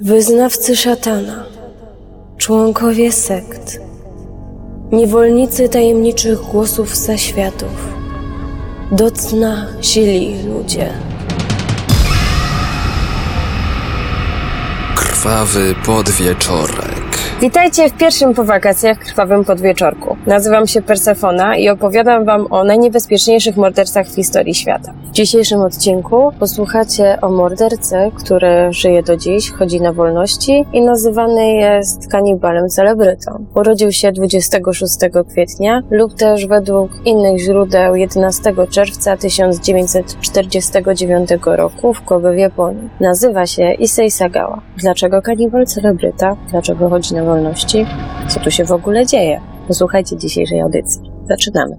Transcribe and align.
Wyznawcy 0.00 0.76
szatana, 0.76 1.44
członkowie 2.36 3.12
sekt, 3.12 3.80
niewolnicy 4.92 5.68
tajemniczych 5.68 6.38
głosów 6.38 6.96
zaświatów, 6.96 7.88
do 8.92 9.10
cna 9.10 9.66
sili 9.80 10.42
ludzie. 10.42 10.92
Krwawy 14.96 15.74
podwieczorek. 15.86 16.97
Witajcie 17.40 17.88
w 17.88 17.96
pierwszym 17.96 18.34
po 18.34 18.44
wakacjach 18.44 18.98
krwawym 18.98 19.44
podwieczorku. 19.44 20.16
Nazywam 20.26 20.66
się 20.66 20.82
Persefona 20.82 21.56
i 21.56 21.68
opowiadam 21.68 22.24
Wam 22.24 22.46
o 22.50 22.64
najniebezpieczniejszych 22.64 23.56
mordercach 23.56 24.06
w 24.06 24.14
historii 24.14 24.54
świata. 24.54 24.94
W 25.08 25.10
dzisiejszym 25.10 25.60
odcinku 25.60 26.32
posłuchacie 26.38 27.20
o 27.20 27.30
mordercy, 27.30 27.96
który 28.14 28.72
żyje 28.72 29.02
do 29.02 29.16
dziś, 29.16 29.52
chodzi 29.52 29.80
na 29.80 29.92
wolności 29.92 30.64
i 30.72 30.80
nazywany 30.80 31.52
jest 31.52 32.10
kanibalem 32.10 32.68
celebrytą. 32.68 33.46
Urodził 33.54 33.92
się 33.92 34.12
26 34.12 34.96
kwietnia 35.30 35.82
lub 35.90 36.14
też 36.14 36.46
według 36.46 36.90
innych 37.04 37.40
źródeł 37.40 37.96
11 37.96 38.54
czerwca 38.70 39.16
1949 39.16 41.30
roku 41.44 41.94
w 41.94 42.02
Kobe 42.02 42.32
w 42.32 42.38
Japonii. 42.38 42.88
Nazywa 43.00 43.46
się 43.46 43.72
Issei 43.72 44.10
Sagawa. 44.10 44.60
Dlaczego 44.76 45.22
kanibal 45.22 45.66
celebryta? 45.66 46.36
Dlaczego 46.50 46.88
chodzi 46.88 47.14
na 47.14 47.24
wolności? 47.28 47.86
Co 48.28 48.40
tu 48.40 48.50
się 48.50 48.64
w 48.64 48.72
ogóle 48.72 49.06
dzieje? 49.06 49.40
Posłuchajcie 49.68 50.16
dzisiejszej 50.16 50.60
audycji. 50.60 51.12
Zaczynamy. 51.28 51.78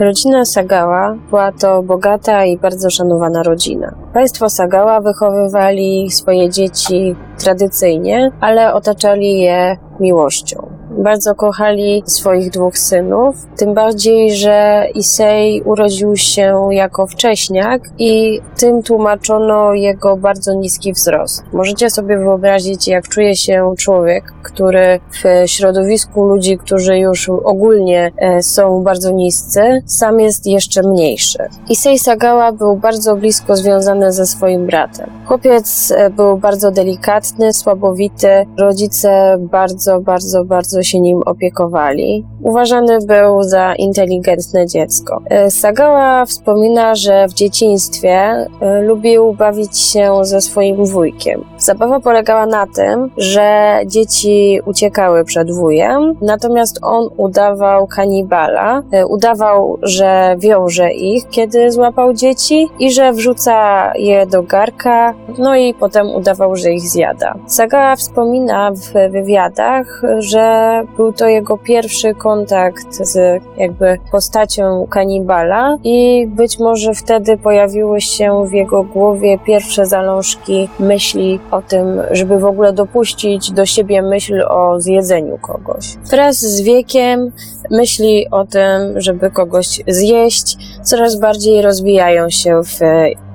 Rodzina 0.00 0.44
Sagała 0.44 1.16
była 1.30 1.52
to 1.52 1.82
bogata 1.82 2.44
i 2.44 2.58
bardzo 2.58 2.90
szanowana 2.90 3.42
rodzina. 3.42 3.94
Państwo 4.14 4.48
Sagała 4.48 5.00
wychowywali 5.00 6.10
swoje 6.10 6.50
dzieci 6.50 7.16
tradycyjnie, 7.38 8.32
ale 8.40 8.74
otaczali 8.74 9.40
je 9.40 9.76
miłością. 10.00 10.79
Bardzo 11.00 11.34
kochali 11.34 12.02
swoich 12.06 12.50
dwóch 12.50 12.78
synów, 12.78 13.36
tym 13.56 13.74
bardziej, 13.74 14.36
że 14.36 14.86
Issei 14.94 15.62
urodził 15.62 16.16
się 16.16 16.68
jako 16.70 17.06
wcześniak 17.06 17.82
i 17.98 18.40
tym 18.58 18.82
tłumaczono 18.82 19.72
jego 19.72 20.16
bardzo 20.16 20.54
niski 20.54 20.92
wzrost. 20.92 21.42
Możecie 21.52 21.90
sobie 21.90 22.18
wyobrazić, 22.18 22.88
jak 22.88 23.08
czuje 23.08 23.36
się 23.36 23.74
człowiek, 23.78 24.24
który 24.42 25.00
w 25.10 25.48
środowisku 25.50 26.24
ludzi, 26.24 26.58
którzy 26.58 26.98
już 26.98 27.28
ogólnie 27.28 28.12
e, 28.16 28.42
są 28.42 28.82
bardzo 28.82 29.10
niscy, 29.10 29.82
sam 29.86 30.20
jest 30.20 30.46
jeszcze 30.46 30.82
mniejszy. 30.82 31.38
Issei 31.68 31.98
Sagawa 31.98 32.52
był 32.52 32.76
bardzo 32.76 33.16
blisko 33.16 33.56
związany 33.56 34.12
ze 34.12 34.26
swoim 34.26 34.66
bratem. 34.66 35.10
Chłopiec 35.26 35.92
e, 35.96 36.10
był 36.10 36.36
bardzo 36.36 36.70
delikatny, 36.70 37.52
słabowity, 37.52 38.46
rodzice 38.58 39.36
bardzo, 39.40 40.00
bardzo, 40.00 40.44
bardzo 40.44 40.82
się 40.90 41.00
nim 41.00 41.22
opiekowali. 41.26 42.26
Uważany 42.42 42.98
był 43.06 43.42
za 43.42 43.74
inteligentne 43.74 44.66
dziecko. 44.66 45.22
E, 45.30 45.50
Sagawa 45.50 46.24
wspomina, 46.26 46.94
że 46.94 47.28
w 47.28 47.32
dzieciństwie 47.32 48.10
e, 48.10 48.46
lubił 48.82 49.32
bawić 49.32 49.78
się 49.78 50.18
ze 50.22 50.40
swoim 50.40 50.84
wujkiem. 50.84 51.44
Zabawa 51.58 52.00
polegała 52.00 52.46
na 52.46 52.66
tym, 52.66 53.10
że 53.16 53.80
dzieci 53.86 54.60
uciekały 54.64 55.24
przed 55.24 55.50
wujem, 55.50 56.14
natomiast 56.22 56.78
on 56.82 57.08
udawał 57.16 57.86
kanibala, 57.86 58.82
e, 58.92 59.06
udawał, 59.06 59.78
że 59.82 60.36
wiąże 60.38 60.92
ich, 60.92 61.28
kiedy 61.28 61.70
złapał 61.70 62.12
dzieci 62.14 62.68
i 62.78 62.92
że 62.92 63.12
wrzuca 63.12 63.92
je 63.96 64.26
do 64.26 64.42
garka, 64.42 65.14
no 65.38 65.56
i 65.56 65.74
potem 65.74 66.14
udawał, 66.14 66.56
że 66.56 66.72
ich 66.72 66.88
zjada. 66.88 67.34
Sagawa 67.46 67.96
wspomina 67.96 68.70
w 68.70 69.12
wywiadach, 69.12 70.02
że 70.18 70.69
był 70.96 71.12
to 71.12 71.28
jego 71.28 71.58
pierwszy 71.58 72.14
kontakt 72.14 72.94
z 72.94 73.42
jakby 73.56 73.98
postacią 74.12 74.86
kanibala 74.90 75.78
i 75.84 76.26
być 76.26 76.58
może 76.58 76.94
wtedy 76.94 77.36
pojawiły 77.36 78.00
się 78.00 78.46
w 78.46 78.52
jego 78.52 78.82
głowie 78.82 79.38
pierwsze 79.46 79.86
zalążki 79.86 80.68
myśli 80.80 81.40
o 81.50 81.62
tym, 81.62 81.86
żeby 82.10 82.38
w 82.38 82.44
ogóle 82.44 82.72
dopuścić 82.72 83.52
do 83.52 83.66
siebie 83.66 84.02
myśl 84.02 84.42
o 84.48 84.80
zjedzeniu 84.80 85.38
kogoś. 85.38 85.96
Wraz 86.10 86.36
z 86.36 86.60
wiekiem 86.60 87.32
myśli 87.70 88.26
o 88.30 88.44
tym, 88.44 89.00
żeby 89.00 89.30
kogoś 89.30 89.80
zjeść, 89.88 90.56
coraz 90.82 91.20
bardziej 91.20 91.62
rozwijają 91.62 92.30
się 92.30 92.60
w 92.64 92.80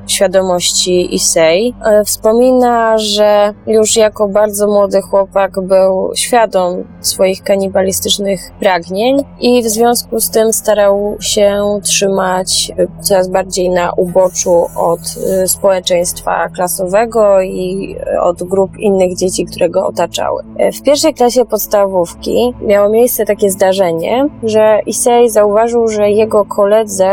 świadomości 0.07 1.16
Issei. 1.16 1.73
E, 1.85 2.03
wspomina, 2.03 2.97
że 2.97 3.53
już 3.67 3.95
jako 3.95 4.27
bardzo 4.27 4.67
młody 4.67 5.01
chłopak 5.01 5.61
był 5.61 6.11
świadom 6.16 6.83
swoich 7.01 7.43
kanibalistycznych 7.43 8.39
pragnień 8.59 9.23
i 9.39 9.63
w 9.63 9.66
związku 9.66 10.19
z 10.19 10.29
tym 10.29 10.53
starał 10.53 11.17
się 11.19 11.79
trzymać 11.83 12.71
coraz 13.01 13.27
bardziej 13.27 13.69
na 13.69 13.91
uboczu 13.91 14.66
od 14.75 14.99
e, 14.99 15.47
społeczeństwa 15.47 16.49
klasowego 16.49 17.41
i 17.41 17.95
od 18.22 18.43
grup 18.43 18.77
innych 18.77 19.17
dzieci, 19.17 19.45
które 19.45 19.69
go 19.69 19.87
otaczały. 19.87 20.43
E, 20.57 20.72
w 20.72 20.81
pierwszej 20.81 21.13
klasie 21.13 21.45
podstawówki 21.45 22.53
miało 22.61 22.89
miejsce 22.89 23.25
takie 23.25 23.49
zdarzenie, 23.49 24.29
że 24.43 24.79
Issei 24.85 25.29
zauważył, 25.29 25.87
że 25.87 26.11
jego 26.11 26.45
koledzy 26.45 27.05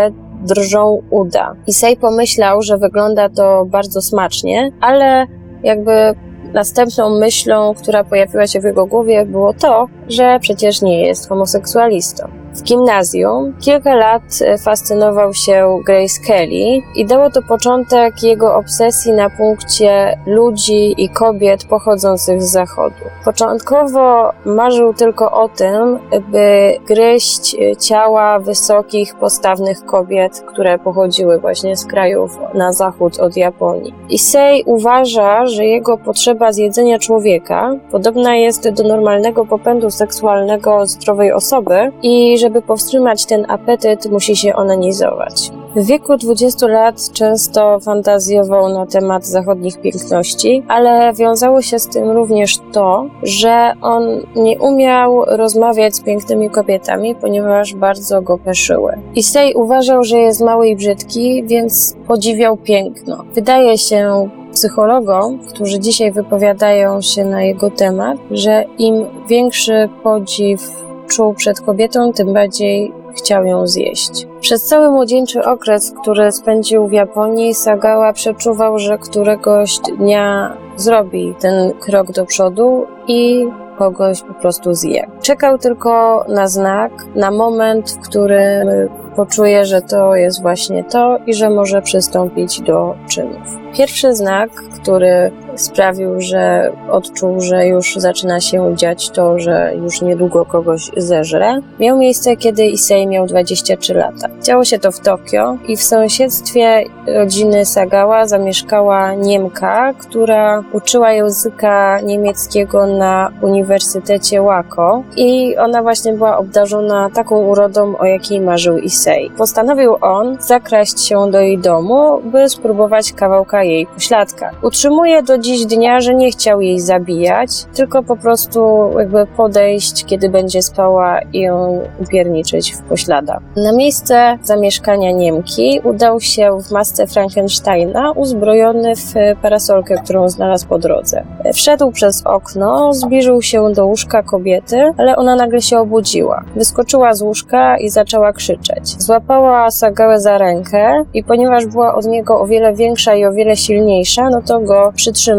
drżą 0.43 1.03
uda. 1.11 1.55
Isej 1.67 1.97
pomyślał, 1.97 2.63
że 2.63 2.79
wygląda 2.79 3.29
to 3.29 3.65
bardzo 3.65 4.03
smacznie, 4.03 4.73
ale 4.81 5.27
jakby 5.63 6.15
następną 6.53 7.19
myślą, 7.19 7.75
która 7.75 8.05
pojawiła 8.05 8.47
się 8.47 8.61
w 8.61 8.65
jego 8.65 8.87
głowie, 8.87 9.27
było 9.27 9.53
to, 9.55 9.87
że 10.09 10.39
przecież 10.41 10.83
nie 10.83 11.07
jest 11.07 11.29
homoseksualistą. 11.29 12.42
W 12.55 12.63
gimnazjum 12.63 13.53
kilka 13.61 13.95
lat 13.95 14.23
e, 14.41 14.59
fascynował 14.59 15.35
się 15.35 15.81
Grace 15.87 16.21
Kelly 16.27 16.83
i 16.97 17.07
dało 17.07 17.31
to 17.31 17.43
początek 17.43 18.23
jego 18.23 18.55
obsesji 18.55 19.13
na 19.13 19.31
punkcie 19.31 20.19
ludzi 20.27 20.95
i 21.03 21.09
kobiet 21.09 21.65
pochodzących 21.65 22.43
z 22.43 22.51
zachodu. 22.53 23.05
Początkowo 23.25 24.33
marzył 24.45 24.95
tylko 24.95 25.33
o 25.33 25.49
tym, 25.49 25.99
by 26.31 26.77
gryźć 26.87 27.55
e, 27.55 27.77
ciała 27.77 28.39
wysokich, 28.39 29.15
postawnych 29.15 29.85
kobiet, 29.85 30.45
które 30.47 30.79
pochodziły 30.79 31.39
właśnie 31.39 31.77
z 31.77 31.87
krajów 31.87 32.39
na 32.55 32.73
zachód 32.73 33.21
od 33.21 33.37
Japonii. 33.37 33.95
Issei 34.09 34.63
uważa, 34.67 35.47
że 35.47 35.65
jego 35.65 35.99
potrzeba 35.99 36.53
zjedzenia 36.53 36.99
człowieka 36.99 37.75
podobna 37.91 38.37
jest 38.37 38.71
do 38.71 38.83
normalnego 38.83 39.45
popędu 39.45 39.91
seksualnego 39.91 40.87
zdrowej 40.87 41.33
osoby 41.33 41.93
i 42.03 42.39
żeby 42.43 42.63
powstrzymać 42.63 43.27
ten 43.27 43.47
apetyt, 43.49 44.11
musi 44.11 44.37
się 44.37 44.57
onanizować. 44.57 45.51
W 45.77 45.87
wieku 45.87 46.17
20 46.17 46.67
lat 46.67 47.13
często 47.13 47.81
fantazjował 47.81 48.69
na 48.69 48.87
temat 48.87 49.27
zachodnich 49.27 49.81
piękności, 49.81 50.63
ale 50.69 51.13
wiązało 51.13 51.63
się 51.63 51.79
z 51.79 51.89
tym 51.89 52.11
również 52.11 52.59
to, 52.73 53.07
że 53.23 53.73
on 53.83 54.03
nie 54.37 54.59
umiał 54.59 55.25
rozmawiać 55.25 55.95
z 55.95 56.01
pięknymi 56.01 56.51
kobietami, 56.51 57.15
ponieważ 57.15 57.75
bardzo 57.75 58.23
go 58.23 58.39
peszyły. 58.39 58.99
Issei 59.15 59.55
uważał, 59.55 60.05
że 60.05 60.19
jest 60.19 60.41
mały 60.41 60.69
i 60.69 60.77
brzydki, 60.77 61.45
więc 61.47 61.97
podziwiał 62.07 62.57
piękno. 62.57 63.25
Wydaje 63.35 63.79
się 63.79 64.29
psychologom, 64.53 65.39
którzy 65.39 65.79
dzisiaj 65.81 66.13
wypowiadają 66.13 67.01
się 67.01 67.25
na 67.25 67.43
jego 67.43 67.71
temat, 67.71 68.19
że 68.31 68.65
im 68.79 69.05
większy 69.29 69.89
podziw 70.03 70.82
czuł 71.17 71.35
przed 71.35 71.61
kobietą, 71.61 72.13
tym 72.13 72.33
bardziej 72.33 72.93
chciał 73.17 73.45
ją 73.45 73.67
zjeść. 73.67 74.27
Przez 74.41 74.65
cały 74.65 74.91
młodzieńczy 74.91 75.45
okres, 75.45 75.93
który 76.03 76.33
spędził 76.33 76.87
w 76.87 76.93
Japonii, 76.93 77.55
Sagawa 77.55 78.13
przeczuwał, 78.13 78.79
że 78.79 78.99
któregoś 78.99 79.79
dnia 79.79 80.57
zrobi 80.77 81.35
ten 81.41 81.73
krok 81.73 82.13
do 82.13 82.27
przodu 82.27 82.87
i 83.07 83.47
kogoś 83.79 84.23
po 84.23 84.35
prostu 84.35 84.75
zje. 84.75 85.07
Czekał 85.23 85.59
tylko 85.59 86.25
na 86.29 86.47
znak, 86.47 86.93
na 87.15 87.31
moment, 87.31 87.91
w 87.91 88.09
którym 88.09 88.69
poczuje, 89.17 89.65
że 89.65 89.83
to 89.83 90.15
jest 90.15 90.43
właśnie 90.43 90.85
to 90.85 91.19
i 91.27 91.35
że 91.35 91.51
może 91.51 91.83
przystąpić 91.83 92.61
do 92.61 92.95
czynów. 93.09 93.59
Pierwszy 93.77 94.15
znak, 94.15 94.51
który 94.51 95.31
sprawił, 95.57 96.21
że 96.21 96.73
odczuł, 96.91 97.41
że 97.41 97.67
już 97.67 97.95
zaczyna 97.97 98.41
się 98.41 98.77
dziać 98.77 99.11
to, 99.11 99.39
że 99.39 99.73
już 99.83 100.03
niedługo 100.03 100.45
kogoś 100.45 100.91
zeżre, 100.97 101.61
miał 101.81 101.99
miejsce, 101.99 102.37
kiedy 102.37 102.67
Issei 102.67 103.07
miał 103.07 103.27
23 103.27 103.95
lata. 103.95 104.29
Działo 104.43 104.65
się 104.65 104.79
to 104.79 104.93
w 104.93 105.01
Tokio 105.01 105.57
i 105.69 105.77
w 105.77 105.83
sąsiedztwie 105.83 106.85
rodziny 107.07 107.65
Sagała 107.65 108.27
zamieszkała 108.27 109.15
Niemka, 109.15 109.93
która 109.93 110.65
uczyła 110.73 111.13
języka 111.13 112.01
niemieckiego 112.01 112.87
na 112.87 113.31
Uniwersytecie 113.43 114.43
Wako 114.43 115.03
i 115.17 115.57
ona 115.57 115.83
właśnie 115.83 116.13
była 116.13 116.39
obdarzona 116.39 117.11
taką 117.11 117.39
urodą, 117.39 117.97
o 117.99 118.05
jakiej 118.05 118.41
marzył 118.41 118.79
Issei. 118.79 119.31
Postanowił 119.31 119.97
on 120.01 120.37
zakraść 120.41 121.01
się 121.01 121.31
do 121.31 121.41
jej 121.41 121.59
domu, 121.59 122.21
by 122.25 122.49
spróbować 122.49 123.13
kawałka 123.13 123.63
jej 123.63 123.87
pośladka. 123.87 124.51
Utrzymuje 124.63 125.23
do 125.23 125.39
dziś 125.43 125.67
dnia, 125.67 126.01
że 126.01 126.15
nie 126.15 126.31
chciał 126.31 126.61
jej 126.61 126.81
zabijać, 126.81 127.51
tylko 127.75 128.03
po 128.03 128.17
prostu 128.17 128.91
jakby 128.99 129.27
podejść, 129.27 130.05
kiedy 130.05 130.29
będzie 130.29 130.63
spała 130.63 131.21
i 131.33 131.41
ją 131.41 131.81
upierniczyć 132.01 132.75
w 132.75 132.83
poślada. 132.83 133.41
Na 133.57 133.73
miejsce 133.73 134.39
zamieszkania 134.43 135.11
Niemki 135.11 135.81
udał 135.85 136.21
się 136.21 136.59
w 136.63 136.71
masce 136.71 137.07
Frankensteina, 137.07 138.13
uzbrojony 138.13 138.97
w 138.97 139.15
parasolkę, 139.43 139.95
którą 140.05 140.29
znalazł 140.29 140.69
po 140.69 140.79
drodze. 140.79 141.23
Wszedł 141.55 141.91
przez 141.91 142.27
okno, 142.27 142.95
zbliżył 142.95 143.43
się 143.43 143.73
do 143.73 143.87
łóżka 143.87 144.23
kobiety, 144.23 144.93
ale 144.99 145.17
ona 145.17 145.37
nagle 145.37 145.63
się 145.63 145.79
obudziła. 145.79 146.45
Wyskoczyła 146.57 147.15
z 147.15 147.23
łóżka 147.23 147.79
i 147.79 147.91
zaczęła 147.91 148.33
krzyczeć. 148.33 149.03
Złapała 149.03 149.71
Sagałę 149.71 150.21
za 150.21 150.39
rękę 150.39 151.05
i 151.15 151.25
ponieważ 151.25 151.67
była 151.67 151.95
od 151.95 152.07
niego 152.07 152.41
o 152.41 152.47
wiele 152.47 152.75
większa 152.75 153.15
i 153.15 153.25
o 153.25 153.33
wiele 153.33 153.57
silniejsza, 153.57 154.31
no 154.31 154.43
to 154.43 154.61
go 154.61 154.93
przytrzymała. 154.97 155.32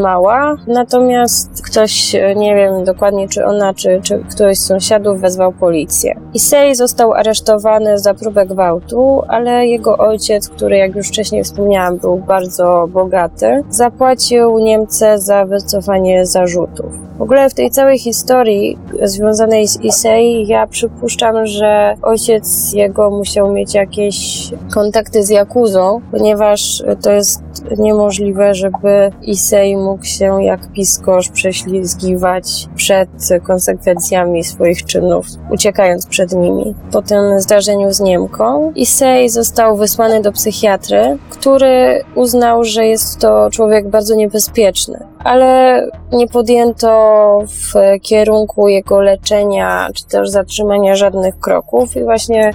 Natomiast 0.68 1.62
ktoś, 1.62 2.16
nie 2.36 2.56
wiem 2.56 2.84
dokładnie 2.84 3.28
czy 3.28 3.46
ona, 3.46 3.74
czy, 3.74 4.02
czy 4.04 4.24
któryś 4.32 4.60
z 4.60 4.66
sąsiadów 4.66 5.22
wezwał 5.22 5.52
policję. 5.52 6.20
Issei 6.34 6.76
został 6.76 7.14
aresztowany 7.14 8.00
za 8.00 8.14
próbę 8.14 8.46
gwałtu, 8.46 9.22
ale 9.28 9.68
jego 9.68 9.98
ojciec, 9.98 10.50
który 10.50 10.78
jak 10.78 10.96
już 10.96 11.08
wcześniej 11.08 11.44
wspomniałam, 11.44 11.98
był 11.98 12.18
bardzo 12.18 12.88
bogaty, 12.90 13.64
zapłacił 13.70 14.60
Niemce 14.60 15.20
za 15.20 15.46
wycofanie 15.46 16.26
zarzutów. 16.26 16.94
W 17.18 17.22
ogóle 17.22 17.50
w 17.50 17.54
tej 17.54 17.72
całej 17.72 18.00
historii 18.00 18.78
związanej 19.04 19.68
z 19.68 19.82
Issei, 19.82 20.48
ja 20.48 20.68
przypuszczam, 20.68 21.46
że 21.46 21.96
ojciec 22.02 22.74
jego 22.74 23.10
musiał 23.10 23.52
mieć 23.52 23.74
jakieś 23.74 24.50
kontakty 24.74 25.24
z 25.24 25.30
Jakuzą, 25.30 26.02
ponieważ 26.12 26.84
to 27.02 27.12
jest 27.12 27.44
niemożliwe, 27.78 28.56
żeby 28.56 29.12
Issei 29.22 29.78
mógł 29.84 30.06
się 30.06 30.44
jak 30.44 30.72
piskosz 30.72 31.30
prześlizgiwać 31.30 32.68
przed 32.76 33.10
konsekwencjami 33.44 34.44
swoich 34.44 34.86
czynów, 34.86 35.26
uciekając 35.52 36.06
przed 36.06 36.32
nimi. 36.32 36.76
Po 36.92 37.02
tym 37.02 37.42
zdarzeniu 37.42 37.94
z 37.94 38.00
Niemką, 38.00 38.72
Issei 38.76 39.30
został 39.30 39.78
wysłany 39.78 40.22
do 40.22 40.32
psychiatry, 40.32 41.18
który 41.30 42.04
uznał, 42.16 42.64
że 42.64 42.86
jest 42.86 43.20
to 43.20 43.50
człowiek 43.52 43.90
bardzo 43.90 44.16
niebezpieczny, 44.16 45.00
ale 45.24 45.82
nie 46.12 46.28
podjęto 46.28 47.40
w 47.48 47.74
kierunku 48.02 48.68
jego 48.68 49.02
leczenia 49.02 49.90
czy 49.94 50.08
też 50.08 50.30
zatrzymania 50.30 50.96
żadnych 50.96 51.40
kroków 51.40 51.96
i 51.96 52.04
właśnie 52.04 52.52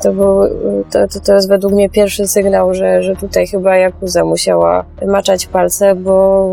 to, 0.00 0.12
był, 0.12 0.40
to, 0.90 1.08
to, 1.08 1.20
to 1.20 1.34
jest 1.34 1.48
według 1.48 1.72
mnie 1.72 1.90
pierwszy 1.90 2.28
sygnał, 2.28 2.74
że, 2.74 3.02
że 3.02 3.16
tutaj 3.16 3.46
chyba 3.46 3.76
Jakuza 3.76 4.24
musiała 4.24 4.84
maczać 5.06 5.46
palce, 5.46 5.94
bo 5.94 6.46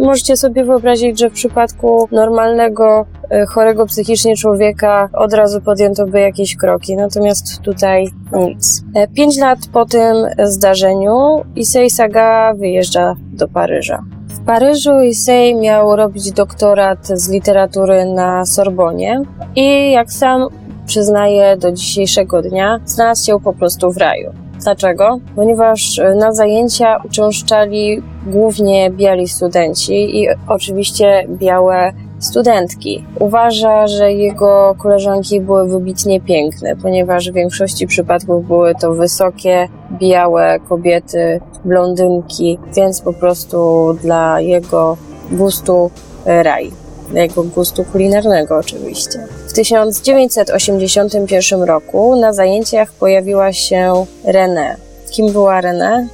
możecie 0.00 0.36
sobie 0.36 0.64
wyobrazić, 0.64 1.18
że 1.18 1.30
w 1.30 1.32
przypadku 1.32 2.08
normalnego, 2.12 3.06
chorego 3.48 3.86
psychicznie 3.86 4.36
człowieka 4.36 5.08
od 5.12 5.32
razu 5.32 5.60
podjęto 5.60 6.06
by 6.06 6.20
jakieś 6.20 6.56
kroki, 6.56 6.96
natomiast 6.96 7.62
tutaj 7.62 8.06
nic. 8.32 8.82
Pięć 9.14 9.38
lat 9.38 9.58
po 9.72 9.86
tym 9.86 10.16
zdarzeniu 10.44 11.44
Issei 11.56 11.90
Saga 11.90 12.54
wyjeżdża 12.54 13.14
do 13.32 13.48
Paryża. 13.48 14.19
Paryżu 14.50 15.00
Issei 15.00 15.54
miał 15.54 15.96
robić 15.96 16.32
doktorat 16.32 17.06
z 17.06 17.30
literatury 17.30 18.04
na 18.04 18.44
Sorbonie 18.44 19.22
i 19.56 19.92
jak 19.92 20.12
sam 20.12 20.48
przyznaje 20.86 21.56
do 21.56 21.72
dzisiejszego 21.72 22.42
dnia, 22.42 22.80
znalazł 22.84 23.26
się 23.26 23.40
po 23.40 23.52
prostu 23.52 23.92
w 23.92 23.96
raju. 23.96 24.30
Dlaczego? 24.62 25.18
Ponieważ 25.36 26.00
na 26.16 26.32
zajęcia 26.32 27.02
uczęszczali 27.04 28.02
głównie 28.26 28.90
biali 28.90 29.28
studenci 29.28 30.20
i 30.20 30.28
oczywiście 30.48 31.26
białe 31.28 31.92
studentki. 32.18 33.04
Uważa, 33.18 33.86
że 33.86 34.12
jego 34.12 34.74
koleżanki 34.78 35.40
były 35.40 35.68
wybitnie 35.68 36.20
piękne, 36.20 36.76
ponieważ 36.76 37.30
w 37.30 37.34
większości 37.34 37.86
przypadków 37.86 38.46
były 38.46 38.74
to 38.74 38.92
wysokie, 38.92 39.68
białe 39.92 40.58
kobiety, 40.68 41.40
blondynki, 41.64 42.58
więc 42.76 43.00
po 43.00 43.12
prostu 43.12 43.88
dla 44.02 44.40
jego 44.40 44.96
gustu 45.32 45.90
raj. 46.24 46.70
Dla 47.10 47.22
jego 47.22 47.42
gustu 47.42 47.84
kulinarnego 47.84 48.56
oczywiście. 48.56 49.26
W 49.48 49.52
1981 49.52 51.62
roku 51.62 52.16
na 52.16 52.32
zajęciach 52.32 52.92
pojawiła 52.92 53.52
się 53.52 54.06
René. 54.24 54.74
Kim 55.10 55.32
była 55.32 55.62
René? 55.62 56.06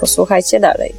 Posłuchajcie 0.00 0.60
dalej. 0.60 0.94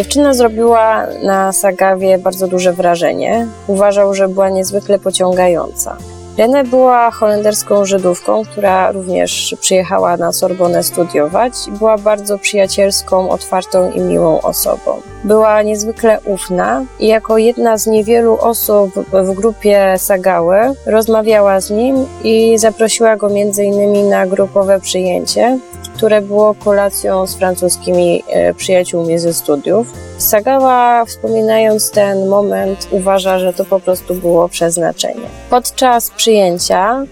Dziewczyna 0.00 0.34
zrobiła 0.34 1.06
na 1.22 1.52
Sagawie 1.52 2.18
bardzo 2.18 2.48
duże 2.48 2.72
wrażenie. 2.72 3.46
Uważał, 3.66 4.14
że 4.14 4.28
była 4.28 4.48
niezwykle 4.48 4.98
pociągająca. 4.98 5.96
René 6.38 6.64
była 6.68 7.10
holenderską 7.10 7.84
Żydówką, 7.84 8.42
która 8.44 8.92
również 8.92 9.56
przyjechała 9.60 10.16
na 10.16 10.32
Sorbonę 10.32 10.82
studiować 10.82 11.52
i 11.68 11.70
była 11.70 11.98
bardzo 11.98 12.38
przyjacielską, 12.38 13.30
otwartą 13.30 13.90
i 13.90 14.00
miłą 14.00 14.40
osobą. 14.40 15.00
Była 15.24 15.62
niezwykle 15.62 16.20
ufna 16.24 16.84
i 17.00 17.06
jako 17.06 17.38
jedna 17.38 17.78
z 17.78 17.86
niewielu 17.86 18.38
osób 18.40 18.90
w 19.12 19.34
grupie 19.34 19.94
Sagały 19.98 20.56
rozmawiała 20.86 21.60
z 21.60 21.70
nim 21.70 22.06
i 22.24 22.58
zaprosiła 22.58 23.16
go 23.16 23.26
m.in. 23.26 24.08
na 24.08 24.26
grupowe 24.26 24.80
przyjęcie, 24.80 25.58
które 26.00 26.22
było 26.22 26.54
kolacją 26.54 27.26
z 27.26 27.36
francuskimi 27.36 28.24
przyjaciółmi 28.56 29.18
ze 29.18 29.34
studiów. 29.34 29.86
Sagała, 30.18 31.04
wspominając 31.04 31.90
ten 31.90 32.28
moment, 32.28 32.88
uważa, 32.90 33.38
że 33.38 33.52
to 33.52 33.64
po 33.64 33.80
prostu 33.80 34.14
było 34.14 34.48
przeznaczenie. 34.48 35.26
Podczas 35.50 36.10
przyjęcia 36.10 37.04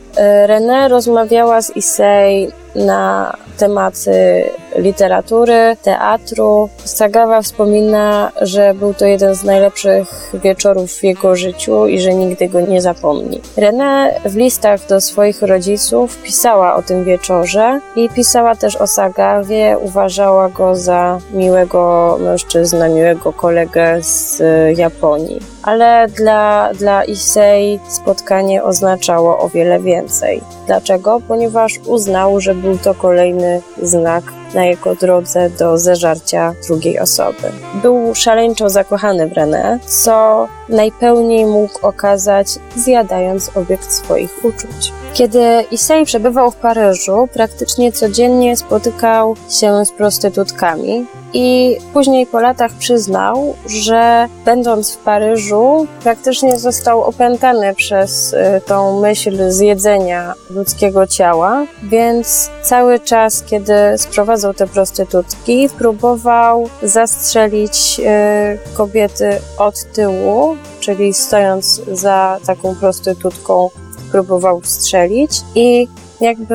René 0.46 0.88
rozmawiała 0.88 1.62
z 1.62 1.76
Issei 1.76 2.48
na 2.78 3.32
tematy 3.58 4.44
literatury, 4.76 5.76
teatru. 5.82 6.68
Sagawa 6.84 7.42
wspomina, 7.42 8.32
że 8.40 8.74
był 8.74 8.94
to 8.94 9.06
jeden 9.06 9.34
z 9.34 9.44
najlepszych 9.44 10.32
wieczorów 10.34 10.92
w 10.92 11.04
jego 11.04 11.36
życiu 11.36 11.86
i 11.86 12.00
że 12.00 12.14
nigdy 12.14 12.48
go 12.48 12.60
nie 12.60 12.80
zapomni. 12.80 13.40
René 13.56 14.10
w 14.24 14.36
listach 14.36 14.86
do 14.86 15.00
swoich 15.00 15.42
rodziców 15.42 16.22
pisała 16.22 16.74
o 16.74 16.82
tym 16.82 17.04
wieczorze 17.04 17.80
i 17.96 18.08
pisała 18.08 18.56
też 18.56 18.76
o 18.76 18.86
Sagawie. 18.86 19.78
Uważała 19.80 20.48
go 20.48 20.76
za 20.76 21.18
miłego 21.32 22.16
mężczyznę, 22.20 22.88
miłego 22.88 23.32
kolegę 23.32 24.02
z 24.02 24.42
Japonii. 24.78 25.57
Ale 25.68 26.08
dla, 26.08 26.70
dla 26.74 27.04
Issei 27.04 27.80
spotkanie 27.88 28.64
oznaczało 28.64 29.38
o 29.38 29.48
wiele 29.48 29.80
więcej. 29.80 30.40
Dlaczego? 30.66 31.20
Ponieważ 31.28 31.78
uznał, 31.86 32.40
że 32.40 32.54
był 32.54 32.78
to 32.78 32.94
kolejny 32.94 33.62
znak 33.82 34.24
na 34.54 34.64
jego 34.64 34.94
drodze 34.94 35.50
do 35.50 35.78
zeżarcia 35.78 36.54
drugiej 36.66 36.98
osoby. 36.98 37.52
Był 37.82 38.14
szaleńczo 38.14 38.70
zakochany 38.70 39.28
w 39.28 39.32
René, 39.32 39.78
co 39.86 40.48
najpełniej 40.68 41.46
mógł 41.46 41.86
okazać 41.86 42.48
zjadając 42.76 43.56
obiekt 43.56 43.92
swoich 43.92 44.44
uczuć. 44.44 44.92
Kiedy 45.18 45.64
Issei 45.70 46.04
przebywał 46.04 46.50
w 46.50 46.56
Paryżu, 46.56 47.28
praktycznie 47.34 47.92
codziennie 47.92 48.56
spotykał 48.56 49.36
się 49.50 49.84
z 49.84 49.92
prostytutkami 49.92 51.06
i 51.32 51.76
później 51.92 52.26
po 52.26 52.40
latach 52.40 52.72
przyznał, 52.72 53.54
że 53.66 54.28
będąc 54.44 54.94
w 54.94 54.96
Paryżu 54.96 55.86
praktycznie 56.02 56.58
został 56.58 57.02
opętany 57.02 57.74
przez 57.74 58.32
y, 58.32 58.36
tą 58.66 59.00
myśl 59.00 59.50
zjedzenia 59.50 60.34
ludzkiego 60.50 61.06
ciała, 61.06 61.66
więc 61.82 62.50
cały 62.62 63.00
czas, 63.00 63.42
kiedy 63.42 63.72
sprowadzał 63.96 64.54
te 64.54 64.66
prostytutki, 64.66 65.68
próbował 65.78 66.68
zastrzelić 66.82 68.00
y, 68.00 68.74
kobiety 68.76 69.30
od 69.58 69.92
tyłu, 69.92 70.56
czyli 70.80 71.14
stojąc 71.14 71.82
za 71.92 72.38
taką 72.46 72.74
prostytutką 72.74 73.70
próbował 74.12 74.60
strzelić 74.64 75.30
i 75.54 75.88
jakby 76.20 76.54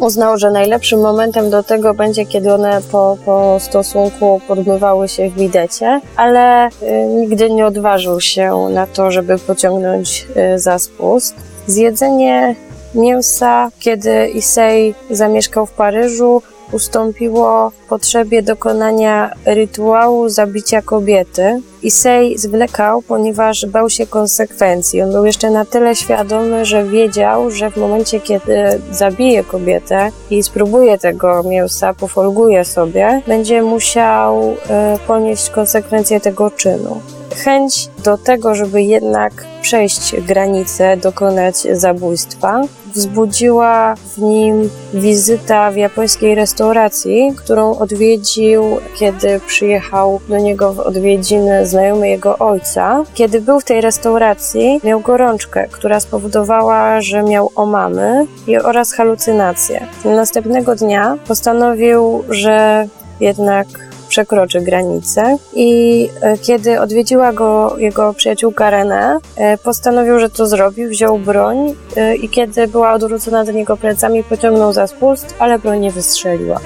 uznał, 0.00 0.38
że 0.38 0.50
najlepszym 0.50 1.00
momentem 1.00 1.50
do 1.50 1.62
tego 1.62 1.94
będzie, 1.94 2.26
kiedy 2.26 2.52
one 2.52 2.80
po, 2.92 3.16
po 3.24 3.56
stosunku 3.60 4.40
podmywały 4.48 5.08
się 5.08 5.30
w 5.30 5.34
bidecie, 5.34 6.00
ale 6.16 6.68
y, 6.68 6.70
nigdy 7.06 7.50
nie 7.50 7.66
odważył 7.66 8.20
się 8.20 8.68
na 8.70 8.86
to, 8.86 9.10
żeby 9.10 9.38
pociągnąć 9.38 10.26
y, 10.54 10.58
za 10.58 10.78
spust. 10.78 11.34
Zjedzenie 11.66 12.56
mięsa, 12.94 13.70
kiedy 13.80 14.28
Issei 14.28 14.94
zamieszkał 15.10 15.66
w 15.66 15.72
Paryżu, 15.72 16.42
ustąpiło 16.72 17.72
potrzebie 17.88 18.42
dokonania 18.42 19.30
rytuału 19.46 20.28
zabicia 20.28 20.82
kobiety. 20.82 21.60
Issei 21.82 22.38
zwlekał, 22.38 23.02
ponieważ 23.02 23.66
bał 23.66 23.90
się 23.90 24.06
konsekwencji. 24.06 25.02
On 25.02 25.12
był 25.12 25.26
jeszcze 25.26 25.50
na 25.50 25.64
tyle 25.64 25.96
świadomy, 25.96 26.64
że 26.64 26.84
wiedział, 26.84 27.50
że 27.50 27.70
w 27.70 27.76
momencie, 27.76 28.20
kiedy 28.20 28.80
zabije 28.90 29.44
kobietę 29.44 30.10
i 30.30 30.42
spróbuje 30.42 30.98
tego 30.98 31.42
mięsa, 31.42 31.94
pofolguje 31.94 32.64
sobie, 32.64 33.22
będzie 33.26 33.62
musiał 33.62 34.56
e, 34.70 34.98
ponieść 35.06 35.50
konsekwencje 35.50 36.20
tego 36.20 36.50
czynu. 36.50 37.00
Chęć 37.44 37.88
do 38.04 38.18
tego, 38.18 38.54
żeby 38.54 38.82
jednak 38.82 39.53
przejść 39.64 40.20
granicę, 40.20 40.96
dokonać 40.96 41.56
zabójstwa, 41.72 42.62
wzbudziła 42.94 43.94
w 43.94 44.18
nim 44.18 44.70
wizyta 44.94 45.70
w 45.70 45.76
japońskiej 45.76 46.34
restauracji, 46.34 47.32
którą 47.36 47.78
odwiedził, 47.78 48.64
kiedy 48.98 49.40
przyjechał 49.46 50.20
do 50.28 50.38
niego 50.38 50.72
w 50.72 50.80
odwiedziny 50.80 51.66
znajomy 51.66 52.08
jego 52.08 52.38
ojca. 52.38 53.04
Kiedy 53.14 53.40
był 53.40 53.60
w 53.60 53.64
tej 53.64 53.80
restauracji, 53.80 54.80
miał 54.84 55.00
gorączkę, 55.00 55.68
która 55.70 56.00
spowodowała, 56.00 57.00
że 57.00 57.22
miał 57.22 57.50
omamy 57.54 58.26
oraz 58.64 58.92
halucynacje. 58.92 59.86
Następnego 60.04 60.74
dnia 60.74 61.18
postanowił, 61.28 62.24
że 62.28 62.88
jednak 63.20 63.66
przekroczy 64.08 64.60
granicę 64.60 65.36
i 65.54 66.08
e, 66.20 66.38
kiedy 66.38 66.80
odwiedziła 66.80 67.32
go 67.32 67.78
jego 67.78 68.14
przyjaciółka 68.14 68.70
René, 68.70 69.18
e, 69.36 69.58
postanowił, 69.58 70.20
że 70.20 70.30
to 70.30 70.46
zrobił, 70.46 70.88
wziął 70.88 71.18
broń 71.18 71.74
e, 71.96 72.16
i 72.16 72.28
kiedy 72.28 72.68
była 72.68 72.92
odwrócona 72.92 73.44
do 73.44 73.52
niego 73.52 73.76
plecami, 73.76 74.24
pociągnął 74.24 74.72
za 74.72 74.86
spust, 74.86 75.34
ale 75.38 75.58
broń 75.58 75.80
nie 75.80 75.90
wystrzeliła. 75.90 76.60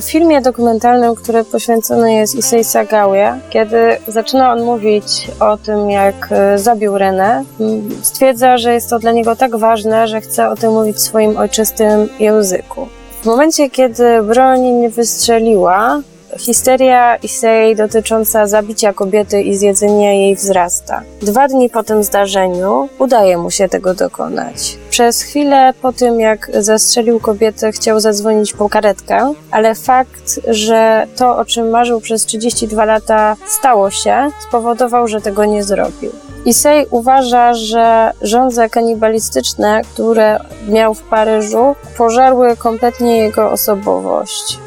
W 0.00 0.04
filmie 0.04 0.40
dokumentalnym, 0.40 1.14
który 1.14 1.44
poświęcony 1.44 2.14
jest 2.14 2.34
Issei 2.34 2.64
Sagawie, 2.64 3.34
kiedy 3.50 3.76
zaczyna 4.08 4.52
on 4.52 4.62
mówić 4.62 5.30
o 5.40 5.56
tym, 5.56 5.90
jak 5.90 6.28
zabił 6.56 6.92
René, 6.92 7.44
stwierdza, 8.02 8.58
że 8.58 8.74
jest 8.74 8.90
to 8.90 8.98
dla 8.98 9.12
niego 9.12 9.36
tak 9.36 9.56
ważne, 9.56 10.08
że 10.08 10.20
chce 10.20 10.48
o 10.48 10.56
tym 10.56 10.72
mówić 10.72 10.96
w 10.96 11.00
swoim 11.00 11.36
ojczystym 11.36 12.08
języku. 12.18 12.88
W 13.22 13.26
momencie, 13.26 13.70
kiedy 13.70 14.22
broń 14.22 14.60
nie 14.60 14.90
wystrzeliła, 14.90 16.00
Histeria 16.38 17.16
Issei 17.16 17.76
dotycząca 17.76 18.46
zabicia 18.46 18.92
kobiety 18.92 19.42
i 19.42 19.56
zjedzenia 19.56 20.12
jej 20.12 20.36
wzrasta. 20.36 21.02
Dwa 21.22 21.48
dni 21.48 21.70
po 21.70 21.82
tym 21.82 22.04
zdarzeniu 22.04 22.88
udaje 22.98 23.38
mu 23.38 23.50
się 23.50 23.68
tego 23.68 23.94
dokonać. 23.94 24.78
Przez 24.94 25.22
chwilę 25.22 25.74
po 25.82 25.92
tym, 25.92 26.20
jak 26.20 26.50
zastrzelił 26.58 27.20
kobietę, 27.20 27.72
chciał 27.72 28.00
zadzwonić 28.00 28.52
po 28.52 28.68
karetkę, 28.68 29.34
ale 29.50 29.74
fakt, 29.74 30.40
że 30.48 31.06
to, 31.16 31.36
o 31.36 31.44
czym 31.44 31.70
marzył 31.70 32.00
przez 32.00 32.26
32 32.26 32.84
lata, 32.84 33.36
stało 33.46 33.90
się, 33.90 34.30
spowodował, 34.48 35.08
że 35.08 35.20
tego 35.20 35.44
nie 35.44 35.64
zrobił. 35.64 36.10
Issei 36.44 36.86
uważa, 36.90 37.54
że 37.54 38.10
żądze 38.22 38.70
kanibalistyczne, 38.70 39.82
które 39.92 40.40
miał 40.68 40.94
w 40.94 41.02
Paryżu, 41.02 41.74
pożarły 41.98 42.56
kompletnie 42.56 43.16
jego 43.16 43.50
osobowość. 43.50 44.58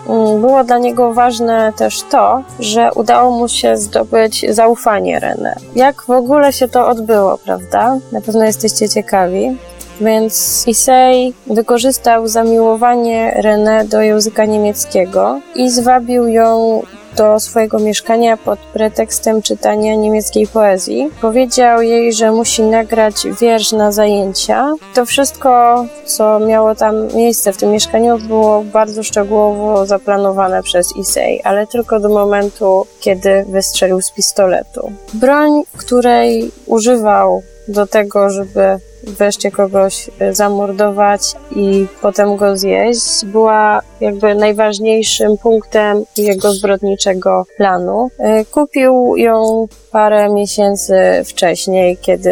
Było 0.41 0.63
dla 0.63 0.77
niego 0.77 1.13
ważne 1.13 1.73
też 1.77 2.01
to, 2.01 2.43
że 2.59 2.91
udało 2.95 3.31
mu 3.31 3.47
się 3.47 3.77
zdobyć 3.77 4.45
zaufanie 4.49 5.19
René. 5.19 5.55
Jak 5.75 6.01
w 6.01 6.09
ogóle 6.09 6.53
się 6.53 6.67
to 6.67 6.87
odbyło, 6.87 7.37
prawda? 7.37 7.97
Na 8.11 8.21
pewno 8.21 8.43
jesteście 8.43 8.89
ciekawi. 8.89 9.57
Więc 10.01 10.63
Issei 10.67 11.33
wykorzystał 11.47 12.27
zamiłowanie 12.27 13.41
René 13.43 13.87
do 13.87 14.01
języka 14.01 14.45
niemieckiego 14.45 15.39
i 15.55 15.69
zwabił 15.69 16.27
ją 16.27 16.81
do 17.17 17.39
swojego 17.39 17.79
mieszkania 17.79 18.37
pod 18.37 18.59
pretekstem 18.59 19.41
czytania 19.41 19.95
niemieckiej 19.95 20.47
poezji. 20.47 21.11
Powiedział 21.21 21.81
jej, 21.81 22.13
że 22.13 22.31
musi 22.31 22.61
nagrać 22.61 23.15
wiersz 23.41 23.71
na 23.71 23.91
zajęcia. 23.91 24.73
To 24.93 25.05
wszystko, 25.05 25.85
co 26.05 26.39
miało 26.39 26.75
tam 26.75 27.15
miejsce 27.15 27.53
w 27.53 27.57
tym 27.57 27.71
mieszkaniu, 27.71 28.19
było 28.19 28.63
bardzo 28.63 29.03
szczegółowo 29.03 29.85
zaplanowane 29.85 30.63
przez 30.63 30.95
Issei, 30.95 31.41
ale 31.43 31.67
tylko 31.67 31.99
do 31.99 32.09
momentu, 32.09 32.87
kiedy 32.99 33.45
wystrzelił 33.49 34.01
z 34.01 34.11
pistoletu. 34.11 34.91
Broń, 35.13 35.63
której 35.77 36.51
używał 36.65 37.41
do 37.67 37.87
tego, 37.87 38.29
żeby 38.29 38.79
wreszcie 39.07 39.51
kogoś 39.51 40.09
e, 40.19 40.33
zamordować 40.33 41.21
i 41.55 41.87
potem 42.01 42.35
go 42.35 42.57
zjeść, 42.57 43.25
była 43.25 43.81
jakby 44.01 44.35
najważniejszym 44.35 45.37
punktem 45.37 46.03
jego 46.17 46.51
zbrodniczego 46.51 47.45
planu. 47.57 48.09
E, 48.19 48.45
kupił 48.45 49.15
ją 49.17 49.67
parę 49.91 50.29
miesięcy 50.29 50.99
wcześniej, 51.25 51.97
kiedy 52.01 52.31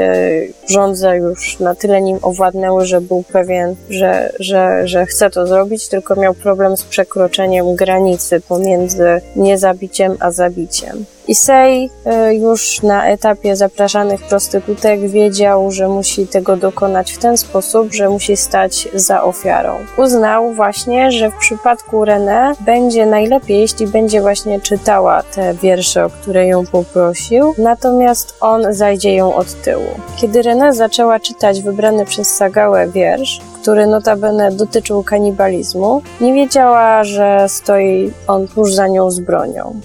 rządze 0.70 1.18
już 1.18 1.60
na 1.60 1.76
tyle 1.76 2.02
nim 2.02 2.20
owładnęły, 2.22 2.86
że 2.86 3.02
był 3.02 3.24
pewien, 3.24 3.76
że, 3.90 4.32
że, 4.40 4.88
że 4.88 5.06
chce 5.06 5.30
to 5.30 5.48
zrobić, 5.48 5.88
tylko 5.88 6.16
miał 6.16 6.34
problem 6.34 6.78
z 6.78 6.84
przekroczeniem 6.84 7.76
granicy 7.76 8.42
pomiędzy 8.42 9.22
niezabiciem 9.36 10.18
a 10.20 10.32
zabiciem. 10.32 11.06
Issei 11.28 11.90
e, 12.06 12.36
już 12.36 12.82
na 12.84 13.08
etapie 13.08 13.56
zapraszanych 13.56 14.22
prostytutek 14.22 15.00
wiedział, 15.10 15.72
że 15.72 15.88
musi 15.88 16.28
tego 16.28 16.58
dokonać 16.58 17.12
w 17.12 17.18
ten 17.18 17.38
sposób, 17.38 17.94
że 17.94 18.10
musi 18.10 18.38
stać 18.38 18.88
za 18.94 19.24
ofiarą. 19.24 19.78
Uznał 19.98 20.54
właśnie, 20.54 21.12
że 21.12 21.32
w 21.32 21.36
przypadku 21.36 22.04
René 22.04 22.56
będzie 22.60 23.06
najlepiej, 23.06 23.60
jeśli 23.60 23.88
będzie 23.88 24.22
właśnie 24.22 24.62
czytała 24.62 25.24
te 25.24 25.54
wiersze, 25.54 26.06
o 26.06 26.10
które 26.10 26.48
ją 26.48 26.66
poprosił, 26.66 27.56
natomiast 27.58 28.38
on 28.42 28.74
zajdzie 28.74 29.16
ją 29.16 29.36
od 29.36 29.62
tyłu. 29.62 29.90
Kiedy 30.22 30.42
René 30.42 30.74
zaczęła 30.74 31.20
czytać 31.20 31.62
wybrany 31.62 32.06
przez 32.06 32.36
Sagałę 32.36 32.88
wiersz, 32.88 33.42
który 33.62 33.88
notabene 33.88 34.52
dotyczył 34.52 35.04
kanibalizmu, 35.04 36.02
nie 36.22 36.34
wiedziała, 36.34 37.04
że 37.04 37.46
stoi 37.50 38.12
on 38.28 38.48
tuż 38.48 38.74
za 38.74 38.88
nią 38.88 39.12
z 39.12 39.20
bronią. 39.20 39.82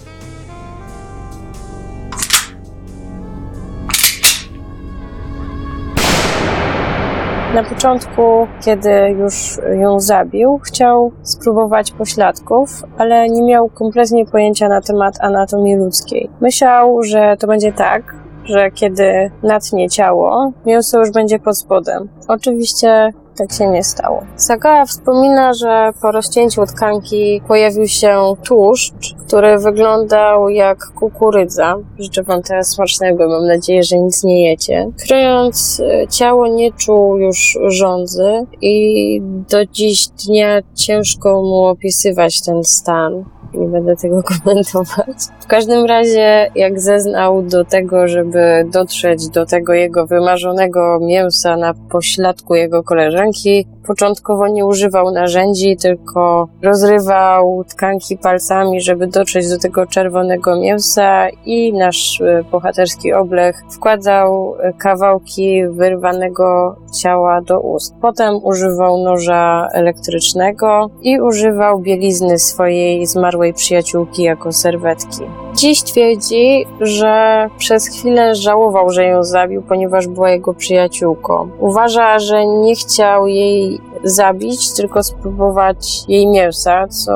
Na 7.55 7.63
początku, 7.63 8.47
kiedy 8.65 9.15
już 9.19 9.57
ją 9.79 9.99
zabił, 9.99 10.59
chciał 10.63 11.11
spróbować 11.23 11.91
pośladków, 11.91 12.83
ale 12.97 13.29
nie 13.29 13.41
miał 13.41 13.69
kompletnie 13.69 14.25
pojęcia 14.25 14.69
na 14.69 14.81
temat 14.81 15.17
anatomii 15.21 15.75
ludzkiej. 15.75 16.29
Myślał, 16.41 17.03
że 17.03 17.37
to 17.39 17.47
będzie 17.47 17.73
tak, 17.73 18.15
że 18.45 18.71
kiedy 18.71 19.31
natnie 19.43 19.89
ciało, 19.89 20.51
mięso 20.65 20.99
już 20.99 21.11
będzie 21.11 21.39
pod 21.39 21.57
spodem. 21.57 22.09
Oczywiście 22.27 23.13
tak 23.41 23.57
się 23.57 23.67
nie 23.67 23.83
stało. 23.83 24.23
Sagawa 24.35 24.85
wspomina, 24.85 25.53
że 25.53 25.91
po 26.01 26.11
rozcięciu 26.11 26.65
tkanki 26.65 27.41
pojawił 27.47 27.87
się 27.87 28.33
tłuszcz, 28.43 29.15
który 29.27 29.57
wyglądał 29.57 30.49
jak 30.49 30.77
kukurydza. 30.85 31.75
Życzę 31.99 32.23
Wam 32.23 32.41
teraz 32.41 32.67
smacznego, 32.67 33.29
mam 33.29 33.47
nadzieję, 33.47 33.83
że 33.83 33.97
nic 33.97 34.23
nie 34.23 34.49
jecie. 34.49 34.91
Kryjąc 35.07 35.79
e, 35.79 36.07
ciało 36.07 36.47
nie 36.47 36.71
czuł 36.71 37.17
już 37.17 37.57
żądzy 37.67 38.45
i 38.61 39.21
do 39.49 39.65
dziś 39.65 40.07
dnia 40.07 40.59
ciężko 40.75 41.41
mu 41.41 41.65
opisywać 41.65 42.41
ten 42.41 42.63
stan. 42.63 43.23
nie 43.53 43.67
będę 43.67 43.95
tego 43.95 44.23
komentować. 44.43 45.17
Każdym 45.51 45.85
razie, 45.85 46.51
jak 46.55 46.79
zeznał 46.79 47.41
do 47.41 47.65
tego, 47.65 48.07
żeby 48.07 48.65
dotrzeć 48.73 49.29
do 49.29 49.45
tego 49.45 49.73
jego 49.73 50.05
wymarzonego 50.07 50.99
mięsa 51.01 51.57
na 51.57 51.73
pośladku 51.73 52.55
jego 52.55 52.83
koleżanki, 52.83 53.67
początkowo 53.87 54.47
nie 54.47 54.65
używał 54.65 55.11
narzędzi, 55.11 55.77
tylko 55.77 56.47
rozrywał 56.61 57.63
tkanki 57.63 58.17
palcami, 58.17 58.81
żeby 58.81 59.07
dotrzeć 59.07 59.49
do 59.49 59.57
tego 59.57 59.85
czerwonego 59.85 60.59
mięsa 60.59 61.29
i 61.45 61.73
nasz 61.73 62.21
e, 62.21 62.43
bohaterski 62.51 63.13
oblech 63.13 63.63
wkładał 63.71 64.55
e, 64.59 64.73
kawałki 64.73 65.67
wyrwanego 65.67 66.75
ciała 67.01 67.41
do 67.41 67.59
ust. 67.59 67.95
Potem 68.01 68.35
używał 68.43 69.03
noża 69.03 69.67
elektrycznego 69.73 70.89
i 71.01 71.21
używał 71.21 71.79
bielizny 71.79 72.39
swojej 72.39 73.05
zmarłej 73.05 73.53
przyjaciółki 73.53 74.23
jako 74.23 74.51
serwetki. 74.51 75.21
Dziś 75.53 75.83
twierdzi, 75.83 76.65
że 76.79 77.47
przez 77.57 77.87
chwilę 77.87 78.35
żałował, 78.35 78.89
że 78.89 79.05
ją 79.05 79.23
zabił, 79.23 79.61
ponieważ 79.61 80.07
była 80.07 80.29
jego 80.29 80.53
przyjaciółką. 80.53 81.49
Uważa, 81.59 82.19
że 82.19 82.45
nie 82.45 82.75
chciał 82.75 83.27
jej 83.27 83.81
zabić, 84.03 84.73
tylko 84.73 85.03
spróbować 85.03 86.03
jej 86.07 86.27
mięsa, 86.27 86.87
co 86.87 87.11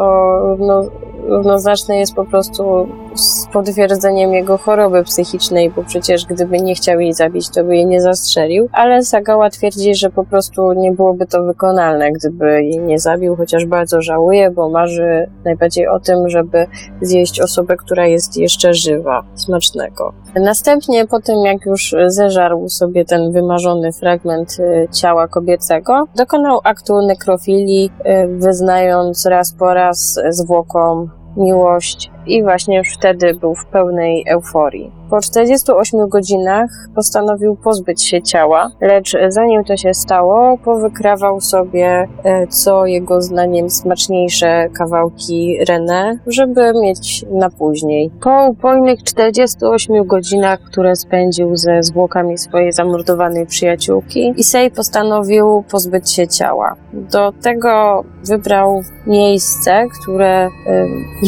no, 0.59 0.83
równoznaczne 1.27 1.97
jest 1.97 2.13
po 2.13 2.25
prostu 2.25 2.87
z 3.15 3.47
potwierdzeniem 3.53 4.33
jego 4.33 4.57
choroby 4.57 5.03
psychicznej, 5.03 5.69
bo 5.69 5.83
przecież 5.83 6.25
gdyby 6.25 6.59
nie 6.59 6.75
chciał 6.75 6.99
jej 6.99 7.13
zabić, 7.13 7.49
to 7.49 7.63
by 7.63 7.75
jej 7.75 7.85
nie 7.85 8.01
zastrzelił. 8.01 8.69
Ale 8.71 9.03
Sagała 9.03 9.49
twierdzi, 9.49 9.95
że 9.95 10.09
po 10.09 10.23
prostu 10.23 10.73
nie 10.73 10.91
byłoby 10.91 11.25
to 11.25 11.43
wykonalne, 11.43 12.11
gdyby 12.11 12.63
jej 12.63 12.79
nie 12.79 12.99
zabił, 12.99 13.35
chociaż 13.35 13.65
bardzo 13.65 14.01
żałuje, 14.01 14.51
bo 14.51 14.69
marzy 14.69 15.29
najbardziej 15.45 15.87
o 15.87 15.99
tym, 15.99 16.29
żeby 16.29 16.67
zjeść 17.01 17.41
osobę, 17.41 17.77
która 17.77 18.07
jest 18.07 18.37
jeszcze 18.37 18.73
żywa, 18.73 19.23
smacznego. 19.35 20.13
Następnie, 20.35 21.07
po 21.07 21.19
tym 21.19 21.45
jak 21.45 21.65
już 21.65 21.95
zeżarł 22.07 22.69
sobie 22.69 23.05
ten 23.05 23.31
wymarzony 23.31 23.91
fragment 23.91 24.57
y, 24.59 24.87
ciała 24.91 25.27
kobiecego, 25.27 26.03
dokonał 26.15 26.59
aktu 26.63 26.74
nekrofilii, 27.01 27.89
y, 27.99 28.27
wyznając 28.27 29.25
raz 29.25 29.51
po 29.51 29.73
raz 29.73 30.19
zwłokom 30.29 31.09
miłość 31.37 32.11
i 32.27 32.43
właśnie 32.43 32.77
już 32.77 32.93
wtedy 32.93 33.33
był 33.33 33.55
w 33.55 33.65
pełnej 33.65 34.25
euforii. 34.29 34.91
Po 35.09 35.21
48 35.21 36.09
godzinach 36.09 36.69
postanowił 36.95 37.55
pozbyć 37.55 38.03
się 38.03 38.21
ciała, 38.21 38.71
lecz 38.81 39.17
zanim 39.29 39.63
to 39.63 39.77
się 39.77 39.93
stało, 39.93 40.57
powykrawał 40.57 41.41
sobie 41.41 42.07
e, 42.23 42.47
co 42.47 42.85
jego 42.85 43.21
zdaniem 43.21 43.69
smaczniejsze 43.69 44.69
kawałki 44.77 45.57
René, 45.69 46.17
żeby 46.27 46.73
mieć 46.81 47.25
na 47.31 47.49
później. 47.49 48.11
Po 48.21 48.47
upojnych 48.49 49.03
48 49.03 50.05
godzinach, 50.05 50.59
które 50.59 50.95
spędził 50.95 51.55
ze 51.55 51.83
zwłokami 51.83 52.37
swojej 52.37 52.71
zamordowanej 52.71 53.45
przyjaciółki, 53.45 54.33
Issei 54.37 54.71
postanowił 54.71 55.63
pozbyć 55.71 56.11
się 56.11 56.27
ciała. 56.27 56.75
Do 56.93 57.31
tego 57.31 58.03
wybrał 58.23 58.83
miejsce, 59.07 59.87
które 60.01 60.27
e, 60.27 60.49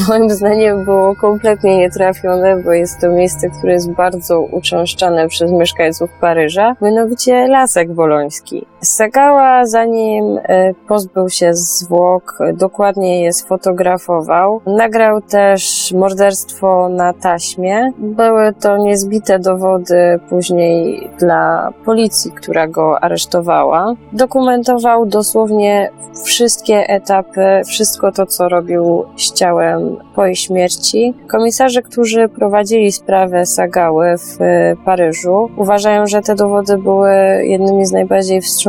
moim 0.09 0.29
zdaniem 0.29 0.85
było 0.87 1.15
kompletnie 1.15 1.77
nietrafione, 1.77 2.63
bo 2.63 2.71
jest 2.71 3.01
to 3.01 3.09
miejsce, 3.09 3.49
które 3.49 3.73
jest 3.73 3.91
bardzo 3.91 4.41
uczęszczane 4.41 5.27
przez 5.27 5.51
mieszkańców 5.51 6.09
Paryża, 6.21 6.75
mianowicie 6.81 7.47
Lasek 7.47 7.93
Boloński. 7.93 8.65
Sagała, 8.81 9.65
zanim 9.65 10.39
e, 10.43 10.73
pozbył 10.87 11.29
się 11.29 11.53
zwłok, 11.53 12.37
dokładnie 12.53 13.21
je 13.21 13.33
sfotografował. 13.33 14.61
Nagrał 14.65 15.21
też 15.21 15.93
morderstwo 15.97 16.89
na 16.89 17.13
taśmie. 17.13 17.91
Były 17.97 18.53
to 18.53 18.77
niezbite 18.77 19.39
dowody 19.39 20.19
później 20.29 21.09
dla 21.19 21.69
policji, 21.85 22.31
która 22.31 22.67
go 22.67 23.03
aresztowała. 23.03 23.93
Dokumentował 24.13 25.05
dosłownie 25.05 25.91
wszystkie 26.25 26.89
etapy, 26.89 27.61
wszystko 27.65 28.11
to, 28.11 28.25
co 28.25 28.49
robił 28.49 29.03
z 29.17 29.33
ciałem 29.33 29.97
po 30.15 30.25
jej 30.25 30.35
śmierci. 30.35 31.13
Komisarze, 31.27 31.81
którzy 31.81 32.29
prowadzili 32.29 32.91
sprawę 32.91 33.45
Sagały 33.45 34.17
w 34.17 34.41
e, 34.41 34.75
Paryżu, 34.85 35.49
uważają, 35.57 36.07
że 36.07 36.21
te 36.21 36.35
dowody 36.35 36.77
były 36.77 37.11
jednymi 37.43 37.85
z 37.85 37.91
najbardziej 37.91 38.41
wstrząsających, 38.41 38.66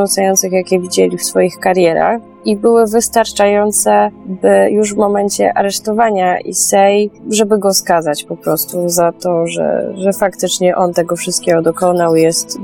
jakie 0.52 0.80
widzieli 0.80 1.18
w 1.18 1.24
swoich 1.24 1.58
karierach 1.58 2.20
i 2.44 2.56
były 2.56 2.86
wystarczające, 2.86 4.10
by 4.26 4.70
już 4.70 4.94
w 4.94 4.96
momencie 4.96 5.54
aresztowania 5.54 6.38
Issei, 6.40 7.10
żeby 7.30 7.58
go 7.58 7.74
skazać 7.74 8.24
po 8.24 8.36
prostu 8.36 8.88
za 8.88 9.12
to, 9.12 9.46
że, 9.46 9.92
że 9.96 10.12
faktycznie 10.12 10.76
on 10.76 10.92
tego 10.94 11.16
wszystkiego 11.16 11.62
dokonał, 11.62 12.16
jest 12.16 12.58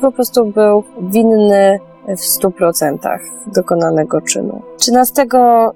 po 0.00 0.12
prostu 0.12 0.46
był 0.46 0.84
winny 1.02 1.80
w 2.08 2.20
100% 2.20 3.18
dokonanego 3.46 4.20
czynu. 4.20 4.62
13 4.78 5.26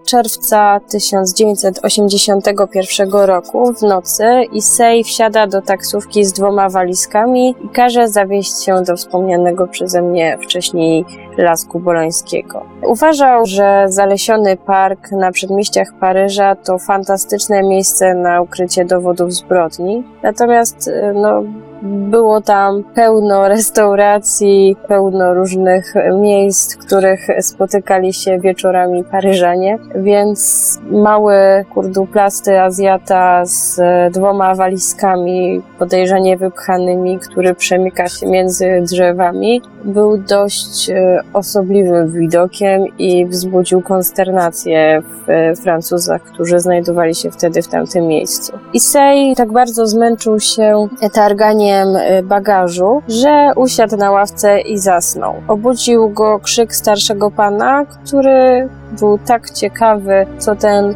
czerwca 0.07 0.81
1981 0.89 3.11
roku 3.11 3.73
w 3.73 3.83
nocy 3.83 4.25
Issei 4.53 5.05
wsiada 5.05 5.47
do 5.47 5.63
taksówki 5.63 6.25
z 6.25 6.33
dwoma 6.33 6.69
walizkami 6.69 7.55
i 7.65 7.69
każe 7.69 8.09
zawieźć 8.09 8.65
się 8.65 8.83
do 8.83 8.97
wspomnianego 8.97 9.67
przeze 9.67 10.03
mnie 10.03 10.39
wcześniej 10.43 11.05
Lasku 11.39 11.81
Bolońskiego. 11.81 12.63
Uważał, 12.87 13.47
że 13.47 13.85
zalesiony 13.89 14.57
park 14.57 15.13
na 15.13 15.33
przedmieściach 15.33 15.89
Paryża 16.01 16.55
to 16.55 16.79
fantastyczne 16.79 17.63
miejsce 17.63 18.15
na 18.15 18.43
ukrycie 18.43 18.85
dowodów 18.85 19.33
zbrodni, 19.33 20.05
natomiast 20.23 20.91
no, 21.15 21.43
było 21.83 22.41
tam 22.41 22.85
pełno 22.95 23.49
restauracji, 23.49 24.77
pełno 24.89 25.35
różnych 25.35 25.95
miejsc, 26.13 26.75
w 26.75 26.79
których 26.79 27.21
spotykali 27.41 28.13
się 28.13 28.39
wieczorami 28.39 29.05
Paryżanie, 29.05 29.79
więc 29.95 30.79
mały 30.91 31.35
kurduplasty 31.75 32.61
Azjata 32.61 33.47
z 33.47 33.81
dwoma 34.13 34.55
walizkami 34.55 35.63
podejrzanie 35.79 36.37
wypchanymi, 36.37 37.19
który 37.19 37.55
przemyka 37.55 38.09
się 38.09 38.27
między 38.27 38.83
drzewami, 38.83 39.63
był 39.85 40.19
dość 40.19 40.91
e, 40.91 41.23
osobliwym 41.33 42.13
widokiem 42.13 42.85
i 42.99 43.27
wzbudził 43.27 43.83
konsternację 43.83 45.03
w 45.03 45.31
e, 45.31 45.57
Francuzach, 45.57 46.23
którzy 46.23 46.61
znajdowali 46.61 47.15
się 47.15 47.31
wtedy 47.31 47.63
w 47.63 47.69
tamtym 47.69 48.07
miejscu. 48.07 48.53
Issei 48.73 49.35
tak 49.37 49.53
bardzo 49.53 49.87
zmęczył 49.87 50.41
się 50.41 50.89
targaniem 51.13 51.68
e, 51.77 52.23
bagażu, 52.23 53.03
że 53.09 53.53
usiadł 53.57 53.97
na 53.97 54.11
ławce 54.11 54.61
i 54.61 54.79
zasnął. 54.79 55.35
Obudził 55.49 56.09
go 56.09 56.39
krzyk 56.39 56.75
starszego 56.75 57.31
pana, 57.31 57.85
który 57.85 58.69
był 59.01 59.19
tak 59.19 59.51
ciekawy, 59.51 60.27
co 60.39 60.57
ten 60.57 60.95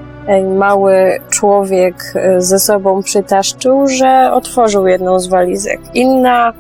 mały 0.57 1.19
człowiek 1.31 2.15
ze 2.39 2.59
sobą 2.59 3.03
przytaszczył, 3.03 3.89
że 3.89 4.33
otworzył 4.33 4.87
jedną 4.87 5.19
z 5.19 5.29
walizek. 5.29 5.81
Inna, 5.95 6.53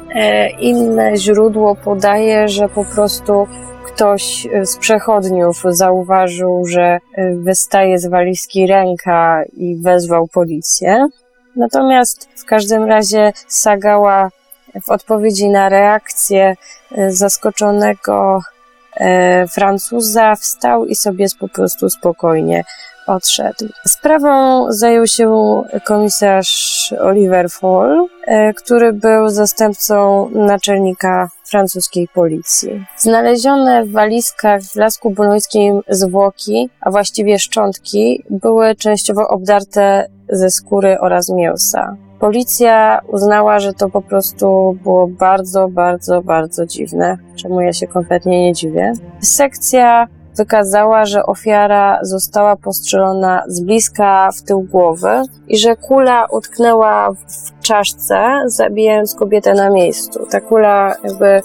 inne 0.61 1.17
źródło 1.17 1.75
podaje, 1.75 2.49
że 2.49 2.69
po 2.69 2.85
prostu 2.85 3.47
ktoś 3.85 4.49
z 4.65 4.77
przechodniów 4.77 5.63
zauważył, 5.69 6.65
że 6.67 6.99
wystaje 7.35 7.99
z 7.99 8.07
walizki 8.07 8.67
ręka 8.67 9.43
i 9.53 9.77
wezwał 9.77 10.29
policję. 10.29 11.07
Natomiast 11.57 12.29
w 12.37 12.45
każdym 12.45 12.85
razie 12.85 13.33
Sagała 13.49 14.31
w 14.83 14.91
odpowiedzi 14.91 15.49
na 15.49 15.69
reakcję 15.69 16.57
zaskoczonego 17.09 18.41
Francuza 19.51 20.37
wstał 20.37 20.87
i 20.87 20.95
sobie 20.95 21.27
po 21.41 21.49
prostu 21.49 21.91
spokojnie 21.91 22.65
odszedł. 23.07 23.69
Sprawą 23.87 24.67
zajął 24.73 25.07
się 25.07 25.63
komisarz 25.85 26.95
Oliver 27.01 27.51
Fall, 27.51 28.07
który 28.57 28.93
był 28.93 29.29
zastępcą 29.29 30.29
naczelnika 30.31 31.31
francuskiej 31.45 32.09
policji. 32.09 32.87
Znalezione 32.99 33.85
w 33.85 33.93
walizkach 33.93 34.63
w 34.63 34.77
Lasku 34.77 35.11
Bolońskim 35.11 35.81
zwłoki, 35.89 36.71
a 36.81 36.91
właściwie 36.91 37.39
szczątki, 37.39 38.25
były 38.31 38.75
częściowo 38.75 39.29
obdarte 39.29 40.07
ze 40.33 40.51
skóry 40.51 41.01
oraz 41.01 41.29
mięsa. 41.29 41.97
Policja 42.21 43.01
uznała, 43.09 43.59
że 43.59 43.73
to 43.73 43.89
po 43.89 44.03
prostu 44.03 44.77
było 44.83 45.07
bardzo, 45.07 45.69
bardzo, 45.69 46.23
bardzo 46.23 46.67
dziwne, 46.67 47.19
czemu 47.37 47.61
ja 47.61 47.73
się 47.73 47.87
kompletnie 47.87 48.43
nie 48.43 48.53
dziwię. 48.53 48.93
Sekcja 49.21 50.07
wykazała, 50.37 51.05
że 51.05 51.27
ofiara 51.27 51.99
została 52.03 52.57
postrzelona 52.57 53.43
z 53.47 53.61
bliska 53.61 54.31
w 54.37 54.43
tył 54.43 54.61
głowy 54.63 55.23
i 55.49 55.59
że 55.59 55.77
kula 55.77 56.27
utknęła 56.31 57.13
w 57.13 57.61
czaszce, 57.63 58.43
zabijając 58.47 59.15
kobietę 59.15 59.55
na 59.55 59.71
miejscu. 59.71 60.27
Ta 60.31 60.41
kula 60.41 60.95
jakby 61.05 61.43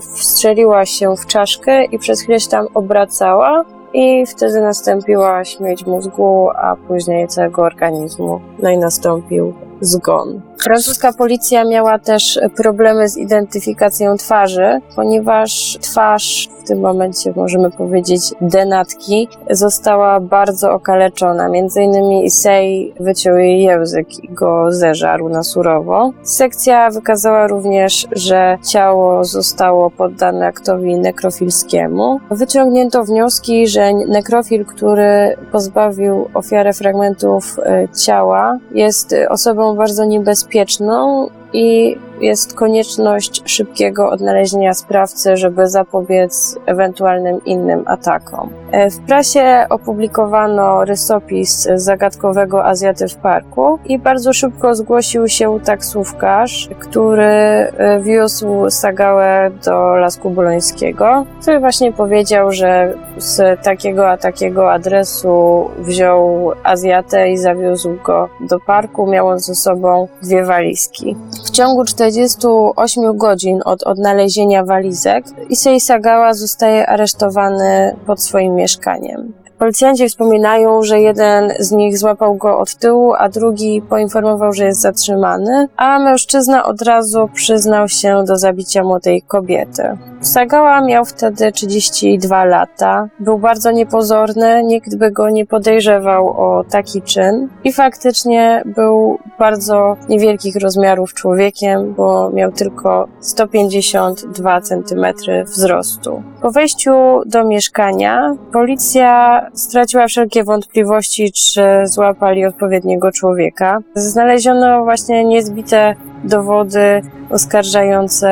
wstrzeliła 0.00 0.84
się 0.84 1.16
w 1.16 1.26
czaszkę 1.26 1.84
i 1.84 1.98
przez 1.98 2.20
chwilę 2.20 2.40
się 2.40 2.48
tam 2.48 2.66
obracała, 2.74 3.64
i 3.92 4.26
wtedy 4.26 4.60
nastąpiła 4.60 5.44
śmierć 5.44 5.86
mózgu, 5.86 6.50
a 6.50 6.76
później 6.76 7.28
całego 7.28 7.62
organizmu. 7.62 8.40
No 8.58 8.70
i 8.70 8.78
nastąpił 8.78 9.54
zgon. 9.80 10.40
Francuska 10.62 11.12
policja 11.12 11.64
miała 11.64 11.98
też 11.98 12.40
problemy 12.56 13.08
z 13.08 13.16
identyfikacją 13.16 14.16
twarzy, 14.16 14.80
ponieważ 14.96 15.78
twarz 15.80 16.48
w 16.64 16.68
tym 16.68 16.80
momencie 16.80 17.32
możemy 17.36 17.70
powiedzieć 17.70 18.34
denatki 18.40 19.28
została 19.50 20.20
bardzo 20.20 20.72
okaleczona. 20.72 21.48
Między 21.48 21.82
innymi 21.82 22.30
Sej 22.30 22.94
wyciął 23.00 23.36
jej 23.36 23.62
język 23.62 24.24
i 24.24 24.28
go 24.28 24.72
zeżarł 24.72 25.28
na 25.28 25.42
surowo. 25.42 26.12
Sekcja 26.22 26.90
wykazała 26.90 27.46
również, 27.46 28.06
że 28.12 28.58
ciało 28.68 29.24
zostało 29.24 29.90
poddane 29.90 30.46
aktowi 30.46 30.96
nekrofilskiemu. 30.96 32.20
Wyciągnięto 32.30 33.04
wnioski, 33.04 33.68
że 33.68 33.92
nekrofil, 33.92 34.64
który 34.64 35.36
pozbawił 35.52 36.28
ofiarę 36.34 36.72
fragmentów 36.72 37.56
e, 37.58 37.88
ciała, 38.04 38.58
jest 38.74 39.14
osobą 39.28 39.67
bardzo 39.74 40.04
niebezpieczną 40.04 41.28
i 41.52 41.96
jest 42.20 42.54
konieczność 42.54 43.42
szybkiego 43.44 44.10
odnalezienia 44.10 44.74
sprawcy, 44.74 45.36
żeby 45.36 45.68
zapobiec 45.68 46.58
ewentualnym 46.66 47.44
innym 47.44 47.82
atakom. 47.86 48.50
E, 48.70 48.90
w 48.90 48.98
prasie 48.98 49.66
opublikowano 49.70 50.84
rysopis 50.84 51.68
zagadkowego 51.74 52.64
Azjaty 52.64 53.08
w 53.08 53.16
parku 53.16 53.78
i 53.84 53.98
bardzo 53.98 54.32
szybko 54.32 54.74
zgłosił 54.74 55.28
się 55.28 55.60
taksówkarz, 55.64 56.68
który 56.78 57.22
e, 57.22 58.00
wiózł 58.00 58.70
Sagałę 58.70 59.50
do 59.64 59.96
Lasku 59.96 60.30
Bolońskiego, 60.30 61.24
który 61.42 61.60
właśnie 61.60 61.92
powiedział, 61.92 62.52
że 62.52 62.94
z 63.16 63.62
takiego 63.62 64.10
a 64.10 64.16
takiego 64.16 64.72
adresu 64.72 65.64
wziął 65.78 66.52
Azjatę 66.64 67.30
i 67.30 67.36
zawiózł 67.36 67.96
go 68.04 68.28
do 68.40 68.60
parku, 68.60 69.06
miał 69.06 69.28
on 69.28 69.38
ze 69.38 69.54
sobą 69.54 70.08
dwie 70.22 70.44
walizki. 70.44 71.16
W 71.46 71.50
ciągu 71.50 71.84
48 72.10 73.16
godzin 73.16 73.60
od 73.64 73.82
odnalezienia 73.82 74.64
walizek 74.64 75.24
Issei 75.48 75.80
Sagawa 75.80 76.34
zostaje 76.34 76.86
aresztowany 76.86 77.96
pod 78.06 78.22
swoim 78.22 78.54
mieszkaniem. 78.54 79.32
Policjanci 79.58 80.08
wspominają, 80.08 80.82
że 80.82 81.00
jeden 81.00 81.52
z 81.58 81.72
nich 81.72 81.98
złapał 81.98 82.34
go 82.34 82.58
od 82.58 82.74
tyłu, 82.74 83.14
a 83.18 83.28
drugi 83.28 83.82
poinformował, 83.82 84.52
że 84.52 84.64
jest 84.64 84.80
zatrzymany, 84.80 85.68
a 85.76 85.98
mężczyzna 85.98 86.64
od 86.64 86.82
razu 86.82 87.28
przyznał 87.34 87.88
się 87.88 88.24
do 88.26 88.36
zabicia 88.36 88.84
młodej 88.84 89.22
kobiety. 89.22 89.82
Sagała 90.20 90.80
miał 90.80 91.04
wtedy 91.04 91.52
32 91.52 92.44
lata, 92.44 93.08
był 93.20 93.38
bardzo 93.38 93.70
niepozorny, 93.70 94.64
nikt 94.64 94.96
by 94.96 95.10
go 95.10 95.30
nie 95.30 95.46
podejrzewał 95.46 96.28
o 96.28 96.64
taki 96.70 97.02
czyn 97.02 97.48
i 97.64 97.72
faktycznie 97.72 98.62
był 98.66 99.18
bardzo 99.38 99.96
niewielkich 100.08 100.56
rozmiarów 100.56 101.14
człowiekiem, 101.14 101.94
bo 101.94 102.30
miał 102.30 102.52
tylko 102.52 103.08
152 103.20 104.60
cm 104.60 105.06
wzrostu. 105.44 106.22
Po 106.42 106.50
wejściu 106.50 106.92
do 107.26 107.44
mieszkania 107.44 108.34
policja 108.52 109.46
straciła 109.54 110.06
wszelkie 110.06 110.44
wątpliwości, 110.44 111.32
czy 111.32 111.62
złapali 111.84 112.46
odpowiedniego 112.46 113.12
człowieka. 113.12 113.78
Znaleziono 113.94 114.84
właśnie 114.84 115.24
niezbite 115.24 115.94
dowody 116.24 117.02
oskarżające 117.30 118.28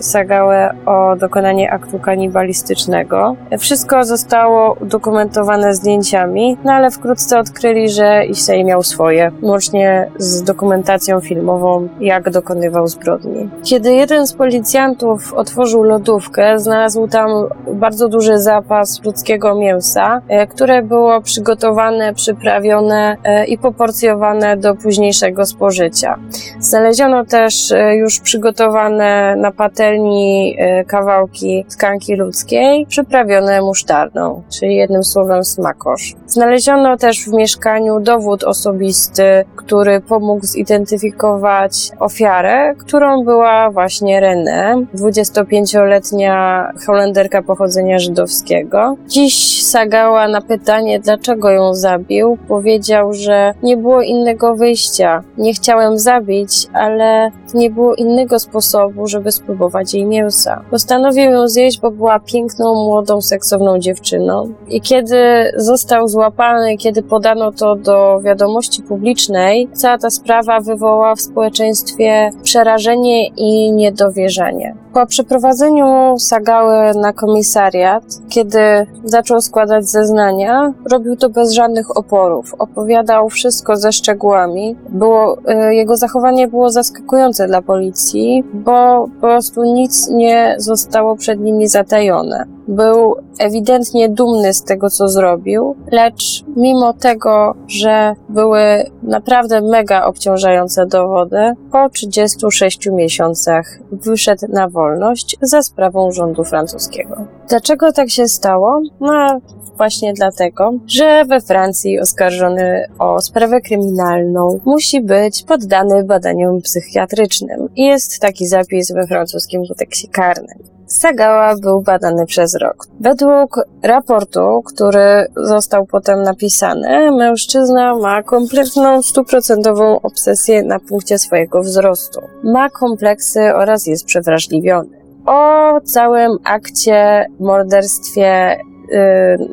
Sagałę 0.00 0.74
o 0.86 1.16
dokonanie 1.16 1.72
aktu 1.72 1.98
kanibalistycznego. 1.98 3.36
Wszystko 3.58 4.04
zostało 4.04 4.76
udokumentowane 4.80 5.74
zdjęciami, 5.74 6.56
no 6.64 6.72
ale 6.72 6.90
wkrótce 6.90 7.38
odkryli, 7.38 7.88
że 7.88 8.26
Issei 8.26 8.64
miał 8.64 8.82
swoje, 8.82 9.32
łącznie 9.42 10.10
z 10.18 10.42
dokumentacją 10.42 11.20
filmową, 11.20 11.88
jak 12.00 12.30
dokonywał 12.30 12.88
zbrodni. 12.88 13.50
Kiedy 13.64 13.92
jeden 13.92 14.26
z 14.26 14.32
policjantów 14.32 15.34
otworzył 15.34 15.82
lodówkę, 15.82 16.58
znalazł 16.58 17.08
tam 17.08 17.30
bardzo 17.72 18.08
duży 18.08 18.38
zapas 18.38 19.04
ludzkiego 19.04 19.54
mięsa, 19.54 20.20
e, 20.28 20.46
które 20.58 20.82
było 20.82 21.20
przygotowane, 21.20 22.14
przyprawione 22.14 23.16
e, 23.24 23.46
i 23.46 23.58
poporcjowane 23.58 24.56
do 24.56 24.74
późniejszego 24.74 25.46
spożycia. 25.46 26.18
Znaleziono 26.60 27.24
też 27.24 27.72
e, 27.72 27.96
już 27.96 28.20
przygotowane 28.20 29.36
na 29.36 29.52
patelni 29.52 30.56
e, 30.58 30.84
kawałki 30.84 31.64
tkanki 31.70 32.14
ludzkiej, 32.14 32.86
przyprawione 32.86 33.60
musztardą, 33.60 34.42
czyli 34.58 34.76
jednym 34.76 35.04
słowem 35.04 35.44
smakosz. 35.44 36.14
Znaleziono 36.26 36.96
też 36.96 37.24
w 37.24 37.32
mieszkaniu 37.32 38.00
dowód 38.00 38.44
osobisty, 38.44 39.44
który 39.56 40.00
pomógł 40.00 40.46
zidentyfikować 40.46 41.90
ofiarę, 41.98 42.74
którą 42.78 43.24
była 43.24 43.70
właśnie 43.70 44.20
René, 44.20 44.86
25-letnia 44.94 46.68
Holenderka 46.86 47.42
pochodzenia 47.42 47.98
żydowskiego. 47.98 48.96
Dziś 49.06 49.58
Sagała 49.68 50.28
na 50.28 50.40
pytanie, 50.48 51.00
dlaczego 51.00 51.50
ją 51.50 51.74
zabił, 51.74 52.38
powiedział, 52.48 53.12
że 53.12 53.54
nie 53.62 53.76
było 53.76 54.02
innego 54.02 54.54
wyjścia. 54.54 55.22
Nie 55.38 55.54
chciałem 55.54 55.98
zabić, 55.98 56.66
ale 56.72 57.30
nie 57.54 57.70
było 57.70 57.94
innego 57.94 58.38
sposobu, 58.38 59.06
żeby 59.06 59.32
spróbować 59.32 59.94
jej 59.94 60.04
mięsa. 60.04 60.62
Postanowił 60.70 61.30
ją 61.30 61.48
zjeść, 61.48 61.80
bo 61.80 61.90
była 61.90 62.20
piękną, 62.20 62.74
młodą, 62.74 63.20
seksowną 63.20 63.78
dziewczyną. 63.78 64.54
I 64.68 64.80
kiedy 64.80 65.52
został 65.56 66.08
złapany, 66.08 66.76
kiedy 66.76 67.02
podano 67.02 67.52
to 67.52 67.76
do 67.76 68.20
wiadomości 68.20 68.82
publicznej, 68.82 69.68
cała 69.72 69.98
ta 69.98 70.10
sprawa 70.10 70.60
wywołała 70.60 71.14
w 71.14 71.20
społeczeństwie 71.20 72.30
przerażenie 72.42 73.28
i 73.28 73.72
niedowierzanie. 73.72 74.74
Po 74.98 75.06
przeprowadzeniu 75.06 76.18
Sagały 76.18 76.94
na 76.94 77.12
komisariat, 77.12 78.04
kiedy 78.28 78.86
zaczął 79.04 79.40
składać 79.40 79.88
zeznania, 79.88 80.72
robił 80.90 81.16
to 81.16 81.30
bez 81.30 81.52
żadnych 81.52 81.96
oporów. 81.96 82.54
Opowiadał 82.58 83.28
wszystko 83.28 83.76
ze 83.76 83.92
szczegółami. 83.92 84.76
Było, 84.88 85.38
y, 85.38 85.74
jego 85.74 85.96
zachowanie 85.96 86.48
było 86.48 86.70
zaskakujące 86.70 87.46
dla 87.46 87.62
policji, 87.62 88.44
bo 88.54 89.08
po 89.20 89.26
prostu 89.26 89.64
nic 89.64 90.08
nie 90.08 90.54
zostało 90.58 91.16
przed 91.16 91.40
nimi 91.40 91.68
zatajone. 91.68 92.57
Był 92.68 93.16
ewidentnie 93.38 94.08
dumny 94.08 94.54
z 94.54 94.64
tego, 94.64 94.90
co 94.90 95.08
zrobił, 95.08 95.76
lecz 95.92 96.44
mimo 96.56 96.92
tego, 96.92 97.54
że 97.66 98.14
były 98.28 98.60
naprawdę 99.02 99.60
mega 99.60 100.04
obciążające 100.04 100.86
dowody, 100.86 101.52
po 101.72 101.88
36 101.88 102.86
miesiącach 102.92 103.78
wyszedł 103.92 104.46
na 104.48 104.68
wolność 104.68 105.36
za 105.42 105.62
sprawą 105.62 106.12
rządu 106.12 106.44
francuskiego. 106.44 107.16
Dlaczego 107.48 107.92
tak 107.92 108.10
się 108.10 108.28
stało? 108.28 108.80
No, 109.00 109.40
właśnie 109.76 110.12
dlatego, 110.12 110.72
że 110.86 111.24
we 111.24 111.40
Francji 111.40 112.00
oskarżony 112.00 112.86
o 112.98 113.20
sprawę 113.20 113.60
kryminalną 113.60 114.60
musi 114.64 115.00
być 115.00 115.42
poddany 115.42 116.04
badaniom 116.04 116.60
psychiatrycznym. 116.60 117.68
Jest 117.76 118.20
taki 118.20 118.46
zapis 118.46 118.92
we 118.92 119.06
francuskim 119.06 119.62
kodeksie 119.68 120.08
karnym. 120.08 120.77
Sagała 120.88 121.54
był 121.62 121.82
badany 121.82 122.26
przez 122.26 122.54
rok. 122.54 122.86
Według 123.00 123.60
raportu, 123.82 124.62
który 124.62 125.26
został 125.36 125.86
potem 125.86 126.22
napisany, 126.22 127.10
mężczyzna 127.10 127.96
ma 127.96 128.22
kompletną, 128.22 129.02
stuprocentową 129.02 130.00
obsesję 130.00 130.62
na 130.62 130.78
punkcie 130.80 131.18
swojego 131.18 131.60
wzrostu. 131.60 132.20
Ma 132.44 132.70
kompleksy 132.70 133.54
oraz 133.54 133.86
jest 133.86 134.04
przewrażliwiony. 134.04 134.98
O 135.26 135.80
całym 135.80 136.30
akcie, 136.44 137.26
morderstwie, 137.40 138.56
yy, 138.90 138.98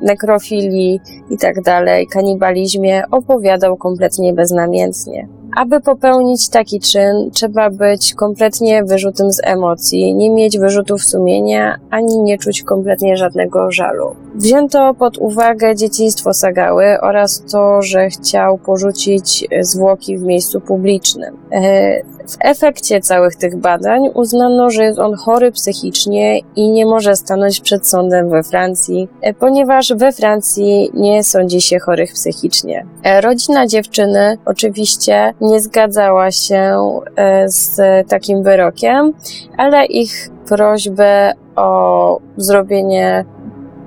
nekrofilii 0.01 0.99
i 1.29 1.37
tak 1.37 1.61
dalej, 1.61 2.07
kanibalizmie 2.07 3.03
opowiadał 3.11 3.77
kompletnie 3.77 4.33
beznamiętnie. 4.33 5.27
Aby 5.55 5.81
popełnić 5.81 6.49
taki 6.49 6.79
czyn, 6.79 7.29
trzeba 7.33 7.69
być 7.69 8.13
kompletnie 8.13 8.83
wyrzutym 8.83 9.31
z 9.31 9.41
emocji, 9.43 10.15
nie 10.15 10.29
mieć 10.29 10.59
wyrzutów 10.59 11.03
sumienia, 11.03 11.75
ani 11.89 12.19
nie 12.19 12.37
czuć 12.37 12.63
kompletnie 12.63 13.17
żadnego 13.17 13.71
żalu. 13.71 14.15
Wzięto 14.35 14.93
pod 14.93 15.17
uwagę 15.17 15.75
dzieciństwo 15.75 16.33
Sagały 16.33 16.85
oraz 17.01 17.43
to, 17.51 17.81
że 17.81 18.09
chciał 18.09 18.57
porzucić 18.57 19.47
zwłoki 19.61 20.17
w 20.17 20.21
miejscu 20.21 20.61
publicznym. 20.61 21.37
E, 21.51 22.15
w 22.27 22.37
efekcie 22.39 23.01
całych 23.01 23.35
tych 23.35 23.57
badań 23.57 24.09
uznano, 24.13 24.69
że 24.69 24.83
jest 24.83 24.99
on 24.99 25.15
chory 25.15 25.51
psychicznie 25.51 26.39
i 26.55 26.69
nie 26.71 26.85
może 26.85 27.15
stanąć 27.15 27.59
przed 27.59 27.87
sądem 27.87 28.29
we 28.29 28.43
Francji, 28.43 29.07
e, 29.21 29.33
ponieważ 29.33 29.93
we 29.93 30.11
Francji 30.11 30.91
nie 30.93 31.23
sądzi 31.23 31.61
się 31.61 31.79
chorych 31.79 32.13
psychicznie. 32.13 32.85
E, 33.03 33.21
rodzina 33.21 33.67
dziewczyny 33.67 34.37
oczywiście 34.45 35.33
nie 35.45 35.61
zgadzała 35.61 36.31
się 36.31 36.77
z 37.45 37.77
takim 38.09 38.43
wyrokiem, 38.43 39.13
ale 39.57 39.85
ich 39.85 40.29
prośbę 40.47 41.33
o 41.55 42.19
zrobienie 42.37 43.25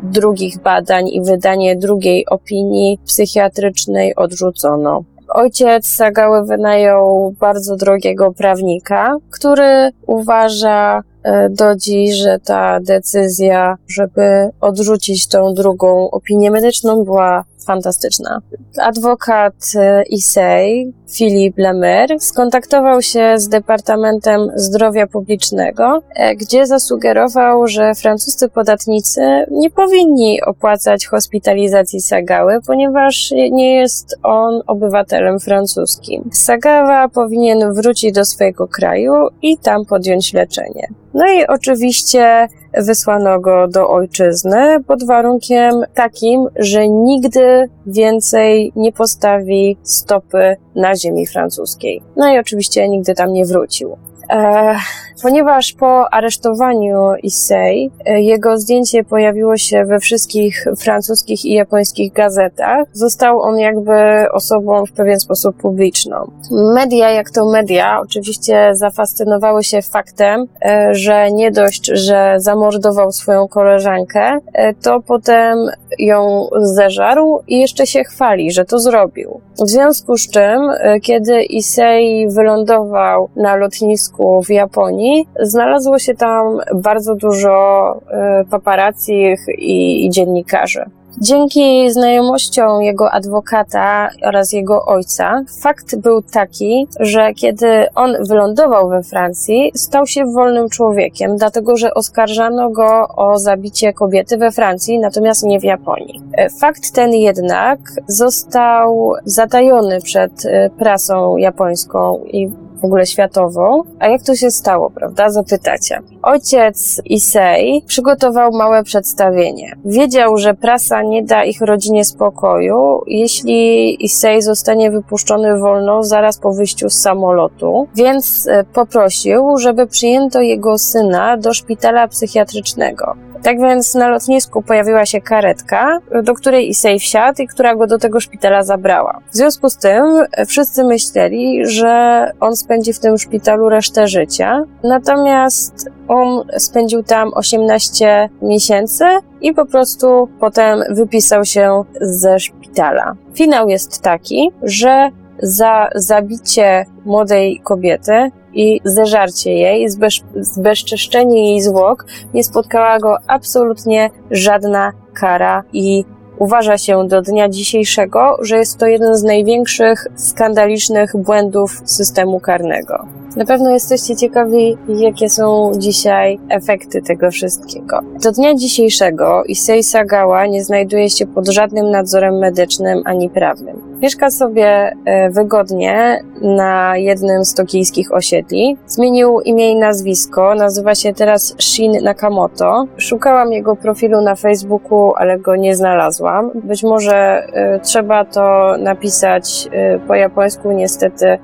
drugich 0.03 0.63
badań 0.63 1.09
i 1.09 1.23
wydanie 1.23 1.77
drugiej 1.77 2.27
opinii 2.27 2.99
psychiatrycznej 3.07 4.15
odrzucono. 4.17 5.05
Ojciec 5.29 5.87
Sagały 5.87 6.47
wynajął 6.47 7.35
bardzo 7.41 7.77
drogiego 7.77 8.33
prawnika, 8.33 9.17
który 9.31 9.91
uważa 10.07 11.03
e, 11.23 11.49
do 11.51 11.77
dziś, 11.77 12.15
że 12.15 12.39
ta 12.39 12.81
decyzja, 12.81 13.77
żeby 13.89 14.51
odrzucić 14.61 15.29
tą 15.29 15.55
drugą 15.55 16.11
opinię 16.11 16.51
medyczną, 16.51 17.05
była 17.05 17.45
fantastyczna. 17.69 18.41
Adwokat 18.79 19.55
e, 19.77 20.03
ISEI, 20.03 20.93
Philip 21.17 21.59
Lemer, 21.59 22.21
skontaktował 22.21 23.03
się 23.03 23.35
z 23.37 23.49
Departamentem 23.49 24.41
Zdrowia 24.55 25.07
Publicznego, 25.07 26.03
e, 26.15 26.37
gdzie 26.37 26.67
zasugerował, 26.67 27.67
że 27.67 27.95
francuscy 27.95 28.49
podatnicy 28.49 29.21
nie 29.51 29.71
powinni 29.71 30.43
opłacać 30.43 31.07
hospitalizacji 31.07 32.01
Sagały, 32.01 32.59
ponieważ 32.67 33.31
nie 33.31 33.75
jest 33.75 34.17
on 34.23 34.63
obywatelem 34.67 35.41
francuskim. 35.41 36.31
Sagawa 36.33 37.09
powinien 37.09 37.73
wrócić 37.73 38.13
do 38.13 38.25
swojego 38.25 38.69
kraju 38.69 39.13
i 39.43 39.59
tam 39.59 39.85
podjąć 39.85 40.33
leczenie. 40.33 40.89
No 41.15 41.25
i 41.33 41.47
oczywiście 41.47 42.49
wysłano 42.79 43.41
go 43.41 43.69
do 43.69 43.89
ojczyzny 43.89 44.85
pod 44.87 45.05
warunkiem 45.05 45.73
takim, 45.95 46.47
że 46.57 46.89
nigdy 46.89 47.69
więcej 47.87 48.73
nie 48.77 48.93
postawi 48.93 49.77
stopy 49.83 50.57
na 50.75 50.97
ziemi 50.97 51.27
francuskiej. 51.27 52.03
No 52.17 52.35
i 52.35 52.39
oczywiście 52.39 52.89
nigdy 52.89 53.15
tam 53.15 53.33
nie 53.33 53.45
wrócił. 53.45 53.97
E, 54.31 54.75
ponieważ 55.23 55.73
po 55.73 56.15
aresztowaniu 56.15 57.15
Issei 57.23 57.91
e, 58.07 58.21
jego 58.23 58.59
zdjęcie 58.59 59.05
pojawiło 59.05 59.57
się 59.57 59.85
we 59.85 59.99
wszystkich 59.99 60.65
francuskich 60.79 61.45
i 61.45 61.53
japońskich 61.53 62.13
gazetach, 62.13 62.87
został 62.93 63.41
on 63.41 63.59
jakby 63.59 63.93
osobą 64.33 64.87
w 64.87 64.93
pewien 64.93 65.21
sposób 65.21 65.57
publiczną. 65.57 66.31
Media, 66.51 67.11
jak 67.11 67.31
to 67.31 67.51
media, 67.51 68.01
oczywiście 68.01 68.71
zafascynowały 68.73 69.65
się 69.65 69.83
faktem, 69.83 70.47
e, 70.63 70.95
że 70.95 71.33
nie 71.33 71.51
dość, 71.51 71.87
że 71.87 72.35
zamordował 72.37 73.13
swoją 73.13 73.49
koleżankę, 73.49 74.39
to 74.83 75.01
potem 75.01 75.59
ją 75.99 76.49
zeżarł 76.61 77.43
i 77.49 77.61
jeszcze 77.61 77.87
się 77.87 78.05
chwali, 78.05 78.53
że 78.53 78.65
to 78.65 78.79
zrobił. 78.79 79.41
W 79.65 79.69
związku 79.69 80.17
z 80.17 80.31
czym, 80.31 80.61
kiedy 81.03 81.43
Issei 81.43 82.29
wylądował 82.29 83.29
na 83.37 83.57
lotnisku 83.57 84.18
w 84.47 84.51
Japonii, 84.51 85.29
znalazło 85.41 85.99
się 85.99 86.15
tam 86.15 86.59
bardzo 86.75 87.15
dużo 87.15 87.93
e, 88.11 88.45
paparazzi 88.51 89.35
i, 89.59 90.07
i 90.07 90.11
dziennikarzy. 90.11 90.85
Dzięki 91.21 91.91
znajomościom 91.93 92.83
jego 92.83 93.11
adwokata 93.11 94.09
oraz 94.25 94.53
jego 94.53 94.87
ojca, 94.87 95.45
fakt 95.63 95.97
był 95.97 96.23
taki, 96.23 96.89
że 97.01 97.35
kiedy 97.35 97.87
on 97.95 98.17
wylądował 98.29 98.89
we 98.89 99.03
Francji, 99.03 99.73
stał 99.75 100.07
się 100.07 100.25
wolnym 100.25 100.69
człowiekiem, 100.69 101.37
dlatego 101.37 101.77
że 101.77 101.95
oskarżano 101.95 102.71
go 102.71 103.09
o 103.09 103.39
zabicie 103.39 103.93
kobiety 103.93 104.37
we 104.37 104.51
Francji, 104.51 104.99
natomiast 104.99 105.43
nie 105.43 105.61
w 105.61 105.65
Japonii. 105.65 106.21
E, 106.33 106.51
fakt 106.51 106.93
ten 106.93 107.13
jednak 107.13 107.79
został 108.07 109.13
zatajony 109.25 110.01
przed 110.01 110.47
e, 110.47 110.71
prasą 110.79 111.37
japońską 111.37 112.25
i 112.25 112.51
w 112.81 112.85
ogóle 112.85 113.07
światową. 113.07 113.83
A 113.99 114.09
jak 114.09 114.23
to 114.23 114.35
się 114.35 114.51
stało, 114.51 114.91
prawda? 114.91 115.31
Zapytacie. 115.31 116.01
Ojciec 116.29 117.01
Issei 117.05 117.83
przygotował 117.87 118.53
małe 118.53 118.85
przedstawienie. 118.85 119.77
Wiedział, 119.85 120.37
że 120.37 120.55
prasa 120.55 121.03
nie 121.03 121.23
da 121.23 121.45
ich 121.45 121.61
rodzinie 121.61 122.05
spokoju, 122.05 123.03
jeśli 123.07 124.05
Issei 124.05 124.43
zostanie 124.43 124.91
wypuszczony 124.91 125.59
wolno 125.59 126.03
zaraz 126.03 126.39
po 126.39 126.53
wyjściu 126.53 126.91
z 126.91 127.01
samolotu, 127.01 127.89
więc 127.95 128.49
e, 128.49 128.65
poprosił, 128.65 129.59
żeby 129.59 129.87
przyjęto 129.87 130.41
jego 130.41 130.79
syna 130.79 131.37
do 131.37 131.55
szpitala 131.55 132.09
psychiatrycznego. 132.09 133.17
Tak 133.43 133.61
więc 133.61 133.95
na 133.95 134.09
lotnisku 134.09 134.63
pojawiła 134.63 135.07
się 135.07 135.21
karetka, 135.21 135.99
do 136.23 136.35
której 136.35 136.69
Issei 136.69 136.99
wsiadł 136.99 137.43
i 137.43 137.47
która 137.47 137.75
go 137.75 137.87
do 137.87 137.99
tego 137.99 138.21
szpitala 138.21 138.63
zabrała. 138.63 139.21
W 139.31 139.37
związku 139.37 139.71
z 139.71 139.77
tym 139.77 140.05
wszyscy 140.47 140.85
myśleli, 140.85 141.67
że 141.67 142.25
on 142.41 142.57
spędzi 142.57 142.93
w 142.93 142.99
tym 142.99 143.19
szpitalu 143.19 143.69
resztę 143.69 144.09
życia, 144.09 144.65
natomiast 144.83 145.91
on 146.09 146.18
spędził 146.59 147.03
tam 147.03 147.31
18 147.35 148.29
miesięcy 148.43 149.05
i 149.41 149.55
po 149.55 149.67
prostu 149.67 150.29
potem 150.41 150.83
wypisał 150.91 151.45
się 151.45 151.85
ze 152.01 152.41
szpitala. 152.41 153.17
Finał 153.35 153.69
jest 153.69 154.03
taki, 154.03 154.51
że 154.63 155.11
za 155.43 155.89
zabicie 155.95 156.87
młodej 157.05 157.61
kobiety 157.65 158.31
i 158.53 158.81
zeżarcie 158.85 159.55
jej, 159.55 159.89
zbez, 159.89 160.21
zbezczeszczenie 160.37 161.51
jej 161.51 161.63
zwłok, 161.63 162.07
nie 162.35 162.45
spotkała 162.45 162.99
go 162.99 163.17
absolutnie 163.27 164.11
żadna 164.31 164.93
kara 165.15 165.65
i 165.73 166.05
uważa 166.39 166.79
się 166.79 167.09
do 167.09 167.23
dnia 167.23 167.49
dzisiejszego, 167.49 168.37
że 168.43 168.59
jest 168.59 168.79
to 168.79 168.87
jeden 168.87 169.17
z 169.17 169.23
największych 169.23 170.07
skandalicznych 170.17 171.17
błędów 171.17 171.83
systemu 171.85 172.41
karnego. 172.41 173.19
Na 173.37 173.45
pewno 173.45 173.71
jesteście 173.71 174.17
ciekawi, 174.17 174.77
jakie 174.89 175.29
są 175.29 175.73
dzisiaj 175.77 176.39
efekty 176.49 177.03
tego 177.03 177.31
wszystkiego. 177.31 178.01
Do 178.23 178.33
dnia 178.33 178.55
dzisiejszego 178.55 179.45
Issei 179.45 179.83
Sagawa 179.83 180.47
nie 180.47 180.65
znajduje 180.65 181.11
się 181.11 181.27
pod 181.27 181.49
żadnym 181.49 181.91
nadzorem 181.91 182.39
medycznym 182.39 183.03
ani 183.05 183.31
prawnym. 183.31 183.89
Mieszka 184.03 184.31
sobie 184.31 184.97
e, 185.05 185.31
wygodnie 185.31 186.25
na 186.43 186.97
jednym 186.97 187.45
z 187.45 187.55
tokijskich 187.55 188.13
osiedli. 188.13 188.77
Zmienił 188.87 189.41
imię 189.41 189.71
i 189.71 189.77
nazwisko, 189.77 190.55
nazywa 190.55 190.95
się 190.95 191.15
teraz 191.15 191.55
Shin 191.59 191.93
Nakamoto. 192.03 192.87
Szukałam 192.97 193.53
jego 193.53 193.77
profilu 193.77 194.21
na 194.21 194.35
Facebooku, 194.35 195.13
ale 195.17 195.39
go 195.39 195.57
nie 195.57 195.77
znalazłam. 195.77 196.28
Być 196.55 196.83
może 196.83 197.47
y, 197.77 197.81
trzeba 197.81 198.25
to 198.25 198.75
napisać 198.79 199.69
y, 199.97 200.01
po 200.07 200.15
japońsku, 200.15 200.73
niestety 200.73 201.39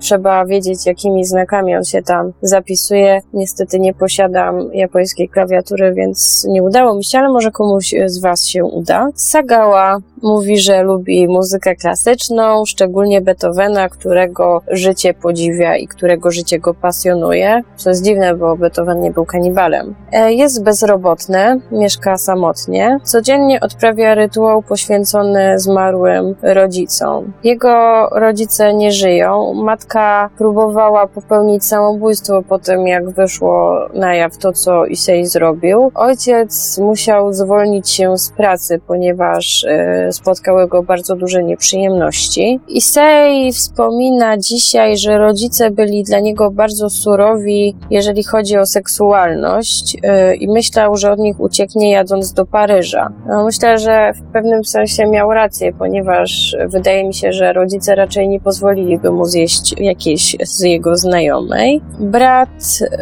trzeba 0.00 0.44
wiedzieć, 0.44 0.86
jakimi 0.86 1.24
znakami 1.24 1.76
on 1.76 1.84
się 1.84 2.02
tam 2.02 2.32
zapisuje. 2.42 3.20
Niestety 3.32 3.80
nie 3.80 3.94
posiadam 3.94 4.74
japońskiej 4.74 5.28
klawiatury, 5.28 5.92
więc 5.94 6.46
nie 6.48 6.62
udało 6.62 6.94
mi 6.94 7.04
się, 7.04 7.18
ale 7.18 7.28
może 7.28 7.50
komuś 7.50 7.94
z 8.06 8.20
Was 8.20 8.46
się 8.46 8.64
uda. 8.64 9.08
Sagawa 9.14 9.98
mówi, 10.22 10.58
że 10.58 10.82
lubi 10.82 11.28
muzykę 11.28 11.76
klasyczną, 11.76 12.64
szczególnie 12.66 13.20
Beethovena, 13.20 13.88
którego 13.88 14.62
życie 14.68 15.14
podziwia 15.14 15.76
i 15.76 15.86
którego 15.86 16.30
życie 16.30 16.58
go 16.58 16.74
pasjonuje. 16.74 17.62
Co 17.76 17.90
jest 17.90 18.04
dziwne, 18.04 18.34
bo 18.34 18.56
Beethoven 18.56 19.00
nie 19.00 19.10
był 19.10 19.24
kanibalem. 19.24 19.94
E, 20.12 20.32
jest 20.32 20.64
bezrobotny, 20.64 21.60
mieszka 21.72 22.18
samotnie. 22.18 22.98
Codziennie 23.04 23.60
odprawia 23.60 24.14
rytuał 24.14 24.62
poświęcony 24.62 25.58
zmarłym 25.58 26.34
rodzicom. 26.42 27.32
Jego 27.44 28.06
rodzice 28.12 28.74
nie 28.74 28.92
żyją. 28.92 29.54
Matka 29.60 30.30
próbowała 30.38 31.06
popełnić 31.06 31.64
samobójstwo 31.64 32.42
po 32.42 32.58
tym, 32.58 32.86
jak 32.86 33.10
wyszło 33.10 33.78
na 33.94 34.14
jaw 34.14 34.38
to, 34.38 34.52
co 34.52 34.86
Issei 34.86 35.26
zrobił. 35.26 35.90
Ojciec 35.94 36.78
musiał 36.78 37.32
zwolnić 37.32 37.90
się 37.90 38.18
z 38.18 38.30
pracy, 38.30 38.80
ponieważ 38.86 39.64
e, 39.64 40.12
spotkały 40.12 40.68
go 40.68 40.82
bardzo 40.82 41.16
duże 41.16 41.42
nieprzyjemności. 41.44 42.60
Issei 42.68 43.52
wspomina 43.52 44.38
dzisiaj, 44.38 44.96
że 44.96 45.18
rodzice 45.18 45.70
byli 45.70 46.04
dla 46.04 46.20
niego 46.20 46.50
bardzo 46.50 46.90
surowi, 46.90 47.76
jeżeli 47.90 48.24
chodzi 48.24 48.58
o 48.58 48.66
seksualność 48.66 49.96
e, 50.02 50.34
i 50.34 50.48
myślał, 50.48 50.96
że 50.96 51.12
od 51.12 51.18
nich 51.18 51.40
ucieknie 51.40 51.90
jadąc 51.90 52.32
do 52.32 52.46
Paryża. 52.46 53.08
No, 53.28 53.44
myślę, 53.44 53.78
że 53.78 54.12
w 54.12 54.32
pewnym 54.32 54.64
sensie 54.64 55.06
miał 55.06 55.32
rację, 55.32 55.72
ponieważ 55.72 56.56
wydaje 56.68 57.04
mi 57.04 57.14
się, 57.14 57.32
że 57.32 57.52
rodzice 57.52 57.94
raczej 57.94 58.28
nie 58.28 58.40
pozwoliliby 58.40 59.10
mu 59.10 59.24
zjeść 59.24 59.49
jakiejś 59.76 60.36
z 60.42 60.60
jego 60.60 60.96
znajomej. 60.96 61.82
Brat 61.98 62.48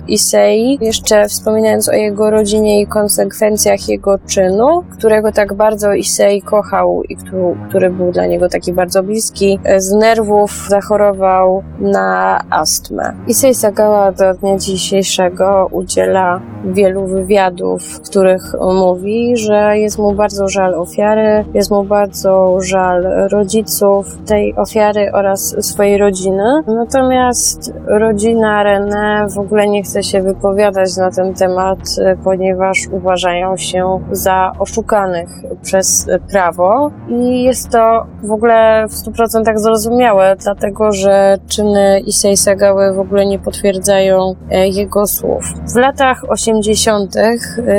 Issei, 0.08 0.78
jeszcze 0.80 1.28
wspominając 1.28 1.88
o 1.88 1.92
jego 1.92 2.30
rodzinie 2.30 2.80
i 2.80 2.86
konsekwencjach 2.86 3.88
jego 3.88 4.18
czynu, 4.18 4.82
którego 4.98 5.32
tak 5.32 5.54
bardzo 5.54 5.94
Issei 5.94 6.42
kochał 6.42 7.02
i 7.08 7.16
który, 7.16 7.56
który 7.68 7.90
był 7.90 8.12
dla 8.12 8.26
niego 8.26 8.48
taki 8.48 8.72
bardzo 8.72 9.02
bliski, 9.02 9.58
z 9.76 9.92
nerwów 9.92 10.66
zachorował 10.68 11.62
na 11.80 12.44
astmę. 12.50 13.12
Issei 13.26 13.54
Sagawa 13.54 14.12
do 14.12 14.34
dnia 14.34 14.58
dzisiejszego 14.58 15.68
udziela 15.70 16.40
wielu 16.64 17.06
wywiadów, 17.06 17.82
w 17.82 18.00
których 18.00 18.42
mówi, 18.60 19.36
że 19.36 19.78
jest 19.78 19.98
mu 19.98 20.12
bardzo 20.14 20.48
żal 20.48 20.74
ofiary, 20.74 21.44
jest 21.54 21.70
mu 21.70 21.84
bardzo 21.84 22.60
żal 22.60 23.02
rodziców 23.30 24.18
tej 24.26 24.56
ofiary 24.56 25.10
oraz 25.12 25.66
swojej 25.66 25.98
rodziny. 25.98 26.37
Natomiast 26.66 27.72
rodzina 27.86 28.64
René 28.64 29.34
w 29.34 29.38
ogóle 29.38 29.68
nie 29.68 29.82
chce 29.82 30.02
się 30.02 30.22
wypowiadać 30.22 30.96
na 30.96 31.10
ten 31.10 31.34
temat, 31.34 31.78
ponieważ 32.24 32.78
uważają 32.92 33.56
się 33.56 34.00
za 34.10 34.52
oszukanych 34.58 35.28
przez 35.62 36.06
prawo 36.30 36.90
i 37.08 37.42
jest 37.42 37.70
to 37.70 38.06
w 38.22 38.30
ogóle 38.30 38.86
w 38.88 38.92
100% 38.92 39.58
zrozumiałe, 39.58 40.36
dlatego 40.36 40.92
że 40.92 41.38
czyny 41.48 42.00
Issei 42.00 42.36
Sagały 42.36 42.94
w 42.94 42.98
ogóle 42.98 43.26
nie 43.26 43.38
potwierdzają 43.38 44.34
e, 44.50 44.68
jego 44.68 45.06
słów. 45.06 45.44
W 45.74 45.76
latach 45.76 46.24
80. 46.28 47.16
E, 47.16 47.36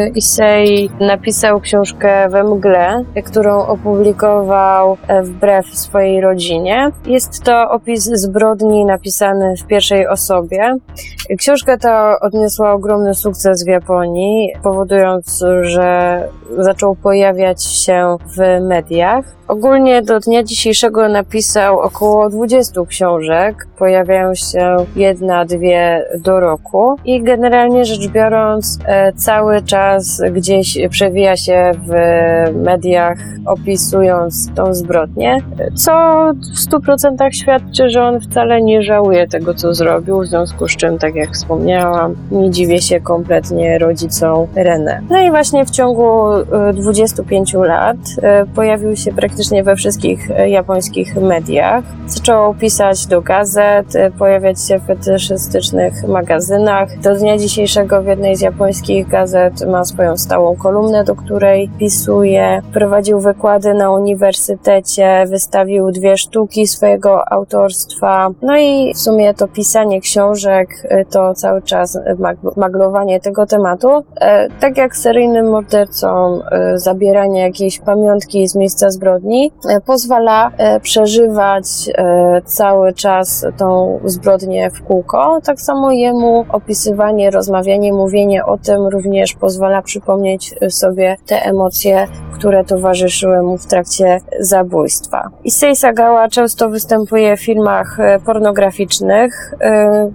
Issei 0.10 0.90
napisał 1.00 1.60
książkę 1.60 2.30
We 2.30 2.44
mgle, 2.44 3.04
którą 3.26 3.66
opublikował 3.66 4.98
e, 5.08 5.24
wbrew 5.24 5.66
swojej 5.68 6.22
rodzinie. 6.22 6.92
Jest 7.06 7.44
to 7.44 7.70
opis 7.70 8.04
zbrodni 8.04 8.49
napisany 8.86 9.56
w 9.58 9.68
pierwszej 9.68 10.08
osobie. 10.08 10.78
Książka 11.38 11.78
ta 11.78 12.20
odniosła 12.20 12.74
ogromny 12.74 13.14
sukces 13.14 13.64
w 13.64 13.68
Japonii, 13.68 14.54
powodując, 14.64 15.44
że 15.62 16.24
zaczął 16.58 16.96
pojawiać 16.96 17.64
się 17.64 18.18
w 18.38 18.62
mediach. 18.62 19.40
Ogólnie 19.48 20.02
do 20.02 20.20
dnia 20.20 20.44
dzisiejszego 20.44 21.10
napisał 21.10 21.80
około 21.80 22.30
20 22.30 22.82
książek. 22.88 23.68
Pojawiają 23.78 24.36
się 24.36 24.76
jedna, 24.96 25.46
dwie 25.46 26.06
do 26.20 26.40
roku. 26.40 26.96
I 27.06 27.24
generalnie 27.24 27.86
rzecz 27.86 28.08
biorąc, 28.08 28.80
e, 28.86 29.14
cały 29.14 29.62
czas 29.62 30.22
gdzieś 30.32 30.78
przewija 30.90 31.38
się 31.38 31.72
w 31.88 31.94
mediach, 32.56 33.18
opisując 33.46 34.54
tą 34.56 34.74
zbrodnię, 34.74 35.38
co 35.76 35.92
w 36.56 36.60
100% 36.60 37.36
świadczy, 37.36 37.90
że 37.90 38.04
on 38.04 38.20
wcale 38.20 38.39
nie 38.62 38.84
żałuje 38.84 39.28
tego, 39.28 39.54
co 39.54 39.74
zrobił. 39.74 40.22
W 40.22 40.26
związku 40.26 40.68
z 40.68 40.76
czym, 40.76 41.00
tak 41.00 41.16
jak 41.16 41.32
wspomniałam, 41.32 42.16
nie 42.32 42.50
dziwię 42.50 42.82
się 42.82 43.00
kompletnie 43.00 43.80
rodzicom 43.80 44.48
René. 44.56 45.02
No 45.10 45.20
i 45.20 45.30
właśnie 45.30 45.66
w 45.66 45.70
ciągu 45.70 46.24
25 46.74 47.56
e, 47.56 47.58
lat 47.58 47.98
e, 48.22 48.46
pojawił 48.46 48.96
się 48.96 49.14
praktycznie 49.14 49.64
we 49.64 49.76
wszystkich 49.76 50.32
e, 50.32 50.50
japońskich 50.50 51.16
mediach. 51.16 51.84
Zaczął 52.08 52.54
pisać 52.54 53.08
do 53.08 53.22
gazet, 53.22 53.94
pojawiać 54.20 54.68
się 54.68 54.80
w 54.80 54.86
fetyszystycznych 54.86 56.08
magazynach. 56.08 57.00
Do 57.00 57.16
dnia 57.16 57.38
dzisiejszego 57.38 58.02
w 58.02 58.06
jednej 58.06 58.36
z 58.36 58.42
japońskich 58.42 59.08
gazet 59.08 59.68
ma 59.68 59.86
swoją 59.86 60.18
stałą 60.18 60.56
kolumnę, 60.56 61.04
do 61.04 61.16
której 61.16 61.70
pisuje. 61.80 62.62
Prowadził 62.74 63.20
wykłady 63.20 63.74
na 63.74 63.92
uniwersytecie, 63.92 65.26
wystawił 65.28 65.92
dwie 65.92 66.18
sztuki 66.18 66.68
swojego 66.68 67.32
autorstwa. 67.32 68.19
No 68.42 68.58
i 68.58 68.94
w 68.94 69.00
sumie 69.00 69.34
to 69.34 69.48
pisanie 69.48 70.02
książek 70.02 70.70
e, 70.84 71.06
to 71.06 71.34
cały 71.34 71.62
czas 71.62 72.00
maglowanie 72.58 73.20
tego 73.20 73.46
tematu. 73.46 74.04
Tak 74.60 74.78
jak 74.78 74.96
seryjnym 74.96 75.50
mordercom 75.50 76.42
zabieranie 76.76 77.42
jakiejś 77.42 77.80
pamiątki 77.80 78.48
z 78.48 78.56
miejsca 78.56 78.90
zbrodni, 78.90 79.52
e, 79.70 79.82
pozwala 79.82 80.52
e, 80.58 80.80
przeżywać 80.80 81.66
e, 81.98 82.42
cały 82.46 82.94
czas 82.94 83.46
tą 83.58 84.00
zbrodnię 84.06 84.72
w 84.72 84.84
kółko. 84.84 85.40
Tak 85.44 85.62
samo 85.62 85.92
jemu 85.92 86.46
opisywanie, 86.50 87.32
rozmawianie, 87.32 87.94
mówienie 87.94 88.46
o 88.46 88.58
tym 88.58 88.88
również 88.88 89.34
pozwala 89.34 89.82
przypomnieć 89.82 90.56
sobie 90.70 91.16
te 91.28 91.46
emocje, 91.46 92.08
które 92.34 92.64
towarzyszyły 92.64 93.42
mu 93.42 93.58
w 93.58 93.68
trakcie 93.68 94.20
zabójstwa. 94.40 95.30
Issei 95.44 95.76
Sagawa 95.76 96.28
często 96.28 96.70
występuje 96.70 97.38
w 97.38 97.42
filmach 97.42 97.98
pornograficznych. 98.26 99.54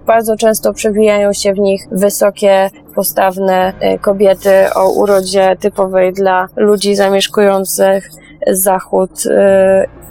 Bardzo 0.06 0.36
często 0.36 0.72
przewijają 0.72 1.32
się 1.32 1.52
w 1.52 1.58
nich 1.58 1.82
wysokie, 1.92 2.70
postawne 2.94 3.72
kobiety 4.00 4.50
o 4.74 4.90
urodzie 4.90 5.56
typowej 5.60 6.12
dla 6.12 6.48
ludzi 6.56 6.94
zamieszkujących 6.94 8.10
Zachód, 8.50 9.10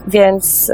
więc 0.07 0.71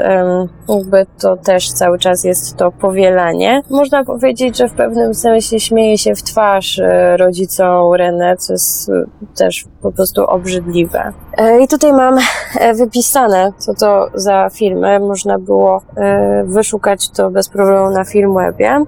jakby 0.68 1.06
to 1.20 1.36
też 1.36 1.72
cały 1.72 1.98
czas 1.98 2.24
jest 2.24 2.56
to 2.56 2.72
powielanie. 2.72 3.62
Można 3.70 4.04
powiedzieć, 4.04 4.58
że 4.58 4.68
w 4.68 4.72
pewnym 4.72 5.14
sensie 5.14 5.60
śmieje 5.60 5.98
się 5.98 6.14
w 6.14 6.22
twarz 6.22 6.78
y, 6.78 7.16
rodzicom 7.16 7.92
René, 7.92 8.36
co 8.36 8.52
jest 8.52 8.88
y, 8.88 9.06
też 9.36 9.64
po 9.82 9.92
prostu 9.92 10.24
obrzydliwe. 10.24 11.12
E, 11.36 11.60
I 11.60 11.68
tutaj 11.68 11.92
mam 11.92 12.18
e, 12.58 12.74
wypisane, 12.74 13.52
co 13.58 13.74
to 13.74 14.08
za 14.14 14.48
filmy. 14.52 15.00
Można 15.00 15.38
było 15.38 15.82
e, 15.96 16.44
wyszukać 16.44 17.10
to 17.10 17.30
bez 17.30 17.48
problemu 17.48 17.90
na 17.90 18.04
Filmwebie. 18.04 18.84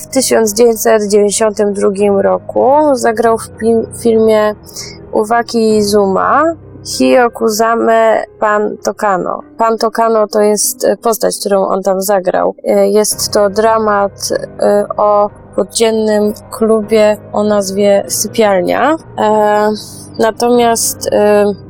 W 0.00 0.06
1992 0.06 2.22
roku 2.22 2.70
zagrał 2.92 3.38
w 3.38 3.50
filmie 4.02 4.54
Uwaki 5.12 5.82
Zuma, 5.82 6.42
Hiyokuzame 6.86 8.24
Pan 8.38 8.76
Tokano. 8.84 9.40
Pan 9.58 9.78
Tokano 9.78 10.26
to 10.26 10.40
jest 10.40 10.86
postać, 11.02 11.38
którą 11.40 11.66
on 11.66 11.82
tam 11.82 12.00
zagrał. 12.00 12.54
E, 12.64 12.88
jest 12.88 13.32
to 13.32 13.50
dramat 13.50 14.12
e, 14.60 14.86
o 14.96 15.30
podziennym 15.56 16.32
klubie 16.50 17.16
o 17.32 17.44
nazwie 17.44 18.04
Sypialnia. 18.08 18.96
Natomiast 20.18 21.10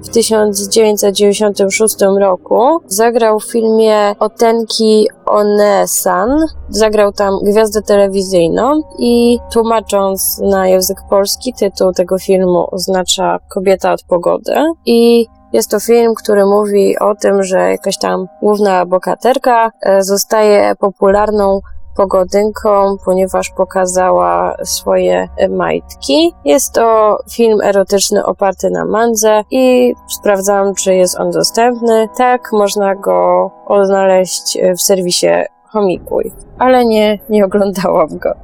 w 0.05 0.09
1996 0.09 1.97
roku 2.21 2.81
zagrał 2.87 3.41
w 3.41 3.45
filmie 3.45 4.15
Otenki 4.19 5.09
Onesan. 5.27 6.47
Zagrał 6.69 7.13
tam 7.13 7.35
gwiazdę 7.43 7.83
telewizyjną 7.83 8.83
i 8.99 9.39
tłumacząc 9.53 10.39
na 10.39 10.69
język 10.69 10.99
polski 11.11 11.55
tytuł 11.55 11.93
tego 11.93 12.19
filmu 12.19 12.67
oznacza 12.71 13.39
Kobieta 13.49 13.93
od 13.93 14.03
pogody. 14.03 14.55
I 14.87 15.27
jest 15.53 15.71
to 15.71 15.81
film, 15.81 16.15
który 16.15 16.47
mówi 16.47 16.99
o 16.99 17.15
tym, 17.15 17.43
że 17.43 17.71
jakaś 17.71 17.99
tam 17.99 18.27
główna 18.43 18.87
bohaterka 18.87 19.71
e, 19.83 20.03
zostaje 20.03 20.75
popularną 20.79 21.61
pogodynką, 21.97 22.97
ponieważ 23.05 23.51
pokazała 23.51 24.57
swoje 24.65 25.29
majtki. 25.51 26.35
Jest 26.45 26.73
to 26.73 27.19
film 27.31 27.61
erotyczny 27.61 28.25
oparty 28.25 28.71
na 28.71 28.85
mandze 28.85 29.43
i 29.51 29.95
sprawdzam, 30.09 30.75
czy 30.75 30.95
jest 30.95 31.21
on 31.21 31.31
dostępny. 31.31 32.09
Tak, 32.17 32.53
można 32.53 32.95
go 32.95 33.51
odnaleźć 33.67 34.59
w 34.77 34.83
serwisie 34.83 35.29
Homikuj, 35.73 36.33
ale 36.59 36.85
nie, 36.85 37.19
nie 37.29 37.45
oglądałam 37.45 38.19
go. 38.19 38.35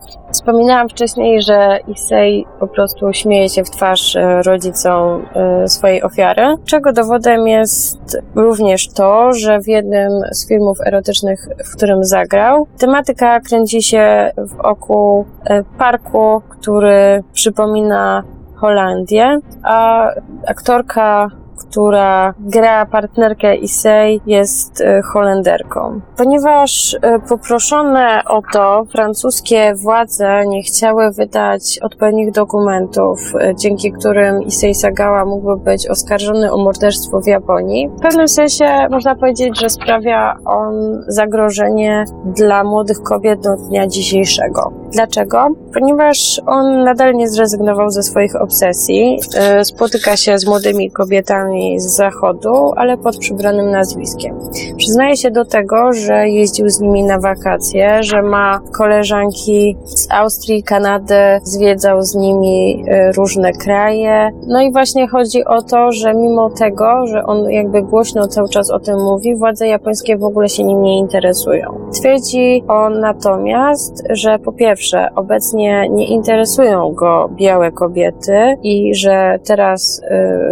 Wspominałam 0.48 0.88
wcześniej, 0.88 1.42
że 1.42 1.78
Issei 1.88 2.46
po 2.60 2.66
prostu 2.66 3.12
śmieje 3.12 3.48
się 3.48 3.64
w 3.64 3.70
twarz 3.70 4.16
e, 4.16 4.42
rodzicom 4.42 5.26
e, 5.34 5.68
swojej 5.68 6.02
ofiary, 6.02 6.54
czego 6.64 6.92
dowodem 6.92 7.48
jest 7.48 8.18
również 8.34 8.88
to, 8.88 9.32
że 9.32 9.60
w 9.60 9.68
jednym 9.68 10.12
z 10.32 10.48
filmów 10.48 10.78
erotycznych, 10.86 11.48
w 11.64 11.76
którym 11.76 12.04
zagrał, 12.04 12.66
tematyka 12.78 13.40
kręci 13.40 13.82
się 13.82 14.30
wokół 14.64 15.24
e, 15.44 15.64
parku, 15.78 16.42
który 16.48 17.22
przypomina 17.32 18.22
Holandię, 18.54 19.38
a 19.62 20.08
aktorka 20.46 21.30
która 21.58 22.34
gra 22.40 22.86
partnerkę 22.86 23.56
Issei, 23.56 24.20
jest 24.26 24.80
e, 24.80 25.02
Holenderką. 25.02 26.00
Ponieważ 26.16 26.96
e, 27.02 27.18
poproszone 27.28 28.22
o 28.26 28.42
to 28.52 28.84
francuskie 28.92 29.74
władze 29.74 30.46
nie 30.46 30.62
chciały 30.62 31.10
wydać 31.10 31.78
odpowiednich 31.82 32.32
dokumentów, 32.32 33.18
e, 33.40 33.54
dzięki 33.54 33.92
którym 33.92 34.42
Issei 34.42 34.74
Sagawa 34.74 35.24
mógłby 35.24 35.64
być 35.64 35.88
oskarżony 35.88 36.52
o 36.52 36.58
morderstwo 36.58 37.20
w 37.20 37.26
Japonii, 37.26 37.88
w 37.88 38.00
pewnym 38.00 38.28
sensie 38.28 38.88
można 38.90 39.14
powiedzieć, 39.14 39.60
że 39.60 39.70
sprawia 39.70 40.36
on 40.44 41.04
zagrożenie 41.08 42.04
dla 42.24 42.64
młodych 42.64 43.02
kobiet 43.02 43.40
do 43.40 43.56
dnia 43.56 43.86
dzisiejszego. 43.86 44.72
Dlaczego? 44.92 45.48
Ponieważ 45.74 46.40
on 46.46 46.84
nadal 46.84 47.14
nie 47.14 47.28
zrezygnował 47.28 47.90
ze 47.90 48.02
swoich 48.02 48.36
obsesji, 48.36 49.18
spotyka 49.62 50.16
się 50.16 50.38
z 50.38 50.46
młodymi 50.46 50.90
kobietami 50.90 51.80
z 51.80 51.96
zachodu, 51.96 52.72
ale 52.76 52.96
pod 52.96 53.18
przybranym 53.18 53.70
nazwiskiem. 53.70 54.34
Przyznaje 54.76 55.16
się 55.16 55.30
do 55.30 55.44
tego, 55.44 55.92
że 55.92 56.28
jeździł 56.28 56.68
z 56.68 56.80
nimi 56.80 57.04
na 57.04 57.18
wakacje, 57.18 58.02
że 58.02 58.22
ma 58.22 58.60
koleżanki 58.72 59.76
z 59.84 60.06
Austrii, 60.10 60.62
Kanady, 60.62 61.14
zwiedzał 61.42 62.02
z 62.02 62.14
nimi 62.14 62.84
y, 62.88 63.12
różne 63.12 63.52
kraje. 63.52 64.30
No 64.46 64.60
i 64.60 64.72
właśnie 64.72 65.08
chodzi 65.08 65.44
o 65.44 65.62
to, 65.62 65.92
że 65.92 66.14
mimo 66.14 66.50
tego, 66.50 67.06
że 67.06 67.24
on 67.24 67.50
jakby 67.50 67.82
głośno 67.82 68.28
cały 68.28 68.48
czas 68.48 68.70
o 68.70 68.78
tym 68.78 68.96
mówi, 68.96 69.36
władze 69.36 69.68
japońskie 69.68 70.16
w 70.16 70.24
ogóle 70.24 70.48
się 70.48 70.64
nim 70.64 70.82
nie 70.82 70.98
interesują. 70.98 71.90
Twierdzi 72.00 72.64
on 72.68 73.00
natomiast, 73.00 74.02
że 74.10 74.38
po 74.38 74.52
pierwsze 74.52 74.77
pierwsze, 74.78 75.08
obecnie 75.14 75.88
nie 75.90 76.06
interesują 76.06 76.92
go 76.92 77.30
białe 77.32 77.72
kobiety 77.72 78.56
i 78.62 78.94
że 78.94 79.38
teraz 79.46 80.02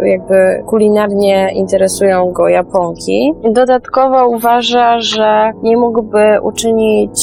y, 0.03 0.09
jakby 0.09 0.63
kulinarnie 0.67 1.53
interesują 1.55 2.33
go 2.33 2.49
Japonki. 2.49 3.35
Dodatkowo 3.53 4.29
uważa, 4.29 5.01
że 5.01 5.53
nie 5.63 5.77
mógłby 5.77 6.39
uczynić 6.43 7.21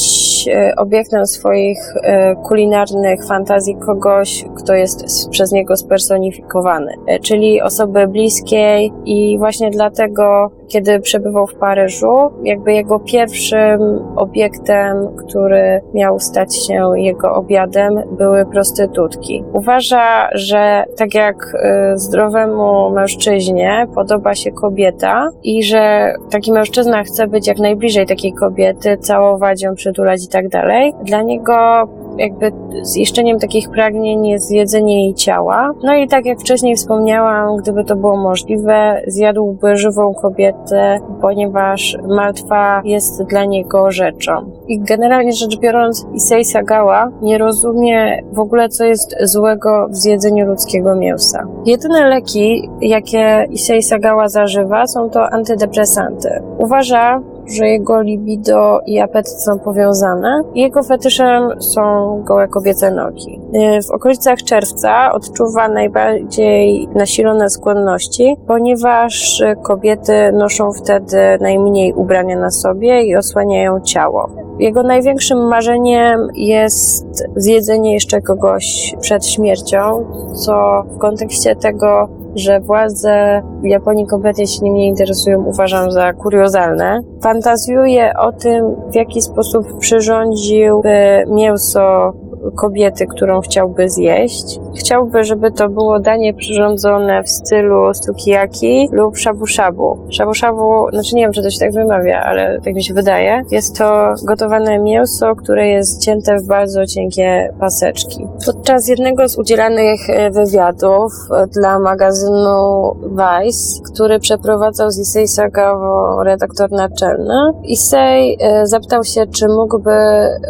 y, 0.48 0.76
obiektem 0.76 1.26
swoich 1.26 1.78
y, 1.96 2.00
kulinarnych 2.42 3.26
fantazji 3.26 3.76
kogoś, 3.76 4.44
kto 4.56 4.74
jest 4.74 5.30
przez 5.30 5.52
niego 5.52 5.76
spersonifikowany, 5.76 6.92
czyli 7.22 7.62
osoby 7.62 8.06
bliskiej 8.08 8.92
i 9.04 9.38
właśnie 9.38 9.70
dlatego, 9.70 10.50
kiedy 10.68 11.00
przebywał 11.00 11.46
w 11.46 11.54
Paryżu, 11.54 12.30
jakby 12.42 12.72
jego 12.72 12.98
pierwszym 12.98 13.80
obiektem, 14.16 15.16
który 15.16 15.80
miał 15.94 16.20
stać 16.20 16.66
się 16.66 16.90
jego 16.96 17.34
obiadem, 17.34 18.02
były 18.18 18.46
prostytutki. 18.46 19.44
Uważa, 19.52 20.28
że 20.32 20.84
tak 20.96 21.14
jak 21.14 21.54
y, 21.54 21.98
zdrowemu 21.98 22.90
mężczyźnie 22.90 23.86
podoba 23.94 24.34
się 24.34 24.52
kobieta 24.52 25.28
i 25.42 25.62
że 25.62 26.14
taki 26.30 26.52
mężczyzna 26.52 27.02
chce 27.02 27.26
być 27.26 27.48
jak 27.48 27.58
najbliżej 27.58 28.06
takiej 28.06 28.32
kobiety, 28.32 28.96
całować 28.98 29.62
ją, 29.62 29.74
przytulać 29.74 30.24
i 30.24 30.28
tak 30.28 30.48
dalej, 30.48 30.92
dla 31.04 31.22
niego 31.22 31.88
jakby 32.18 32.52
ziszczeniem 32.82 33.38
takich 33.38 33.70
pragnień 33.70 34.26
jest 34.26 34.52
jedzenie 34.52 35.04
jej 35.04 35.14
ciała. 35.14 35.72
No 35.82 35.94
i 35.94 36.08
tak 36.08 36.26
jak 36.26 36.40
wcześniej 36.40 36.76
wspomniałam, 36.76 37.56
gdyby 37.56 37.84
to 37.84 37.96
było 37.96 38.16
możliwe, 38.16 39.02
zjadłby 39.06 39.76
żywą 39.76 40.14
kobietę, 40.14 40.98
ponieważ 41.20 41.98
martwa 42.08 42.82
jest 42.84 43.22
dla 43.22 43.44
niego 43.44 43.90
rzeczą. 43.90 44.32
I 44.68 44.80
generalnie 44.80 45.32
rzecz 45.32 45.58
biorąc, 45.58 46.06
Issei 46.14 46.44
Sagawa 46.44 47.10
nie 47.22 47.38
rozumie 47.38 48.22
w 48.32 48.38
ogóle, 48.38 48.68
co 48.68 48.84
jest 48.84 49.16
złego 49.22 49.88
w 49.90 49.96
zjedzeniu 49.96 50.46
ludzkiego 50.46 50.94
mięsa. 50.94 51.46
Jedyne 51.66 52.08
leki, 52.08 52.70
jakie 52.80 53.46
Issei 53.50 53.82
Sagawa 53.82 54.28
zażywa, 54.28 54.86
są 54.86 55.10
to 55.10 55.30
antydepresanty. 55.30 56.42
Uważa, 56.58 57.20
że 57.46 57.68
jego 57.68 58.02
libido 58.02 58.80
i 58.86 59.00
apetyt 59.00 59.32
są 59.32 59.58
powiązane. 59.58 60.42
Jego 60.54 60.82
fetyszem 60.82 61.60
są 61.60 61.82
gołe 62.24 62.48
kobiece 62.48 62.90
nogi. 62.90 63.40
W 63.88 63.90
okolicach 63.90 64.38
czerwca 64.38 65.12
odczuwa 65.12 65.68
najbardziej 65.68 66.88
nasilone 66.94 67.50
skłonności, 67.50 68.36
ponieważ 68.46 69.42
kobiety 69.62 70.32
noszą 70.32 70.72
wtedy 70.72 71.18
najmniej 71.40 71.92
ubrania 71.92 72.38
na 72.38 72.50
sobie 72.50 73.02
i 73.02 73.16
osłaniają 73.16 73.80
ciało. 73.80 74.30
Jego 74.58 74.82
największym 74.82 75.48
marzeniem 75.48 76.28
jest 76.34 77.24
zjedzenie 77.36 77.92
jeszcze 77.92 78.20
kogoś 78.20 78.94
przed 79.00 79.26
śmiercią, 79.26 80.04
co 80.34 80.82
w 80.82 80.98
kontekście 80.98 81.56
tego, 81.56 82.08
że 82.34 82.60
władze 82.60 83.42
Japonii 83.62 84.06
kompletnie 84.06 84.46
się 84.46 84.58
nim 84.62 84.74
nie 84.74 84.86
interesują, 84.86 85.44
uważam 85.44 85.90
za 85.90 86.12
kuriozalne. 86.12 87.00
Fantazjuje 87.22 88.12
o 88.18 88.32
tym, 88.32 88.64
w 88.90 88.94
jaki 88.94 89.22
sposób 89.22 89.78
przyrządziłby 89.78 91.24
mięso 91.28 92.12
kobiety, 92.50 93.06
którą 93.06 93.40
chciałby 93.40 93.90
zjeść. 93.90 94.60
Chciałby, 94.78 95.24
żeby 95.24 95.52
to 95.52 95.68
było 95.68 96.00
danie 96.00 96.34
przyrządzone 96.34 97.22
w 97.22 97.28
stylu 97.28 97.94
sukiyaki 97.94 98.88
lub 98.92 99.18
shabu 99.18 99.46
shabu. 99.46 99.98
Shabu 100.12 100.34
shabu, 100.34 100.90
znaczy 100.92 101.14
nie 101.14 101.22
wiem, 101.22 101.32
czy 101.32 101.42
to 101.42 101.50
się 101.50 101.58
tak 101.58 101.72
wymawia, 101.72 102.20
ale 102.20 102.60
tak 102.64 102.74
mi 102.74 102.84
się 102.84 102.94
wydaje. 102.94 103.42
Jest 103.50 103.78
to 103.78 104.14
gotowane 104.24 104.78
mięso, 104.78 105.34
które 105.34 105.68
jest 105.68 106.00
cięte 106.00 106.36
w 106.38 106.46
bardzo 106.46 106.86
cienkie 106.86 107.54
paseczki. 107.60 108.26
Podczas 108.46 108.88
jednego 108.88 109.28
z 109.28 109.38
udzielanych 109.38 110.10
e, 110.10 110.30
wywiadów 110.30 111.12
e, 111.30 111.46
dla 111.46 111.78
magazynu 111.78 112.92
Vice, 113.10 113.82
który 113.92 114.18
przeprowadzał 114.18 114.88
Issei 114.88 115.28
Sagawa 115.28 116.24
redaktor 116.24 116.70
naczelny, 116.70 117.34
Issei 117.62 118.36
e, 118.40 118.66
zapytał 118.66 119.04
się, 119.04 119.26
czy 119.26 119.48
mógłby 119.48 119.90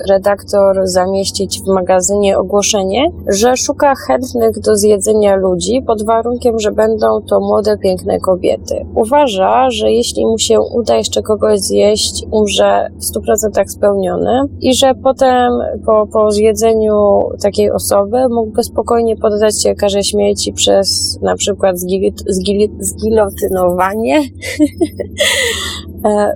redaktor 0.08 0.80
zamieścić 0.84 1.60
w 1.60 1.66
magazynie 1.66 1.83
magazynie 1.84 2.38
ogłoszenie, 2.38 3.10
że 3.28 3.56
szuka 3.56 3.94
chętnych 4.06 4.60
do 4.60 4.76
zjedzenia 4.76 5.36
ludzi 5.36 5.82
pod 5.86 6.06
warunkiem, 6.06 6.58
że 6.58 6.72
będą 6.72 7.22
to 7.22 7.40
młode, 7.40 7.78
piękne 7.78 8.20
kobiety. 8.20 8.86
Uważa, 8.94 9.70
że 9.70 9.92
jeśli 9.92 10.26
mu 10.26 10.38
się 10.38 10.60
uda 10.60 10.96
jeszcze 10.96 11.22
kogoś 11.22 11.60
zjeść, 11.60 12.26
umrze 12.30 12.88
w 12.96 13.18
100% 13.18 13.68
spełniony 13.68 14.42
i 14.60 14.74
że 14.74 14.94
potem 14.94 15.52
po, 15.86 16.06
po 16.12 16.32
zjedzeniu 16.32 17.20
takiej 17.42 17.70
osoby 17.70 18.28
mógłby 18.28 18.62
spokojnie 18.62 19.16
poddać 19.16 19.62
się 19.62 19.74
karze 19.74 20.02
śmierci 20.02 20.52
przez 20.52 21.18
na 21.22 21.36
przykład 21.36 21.78
zgil, 21.78 22.12
zgil, 22.26 22.68
zgilotynowanie 22.80 24.22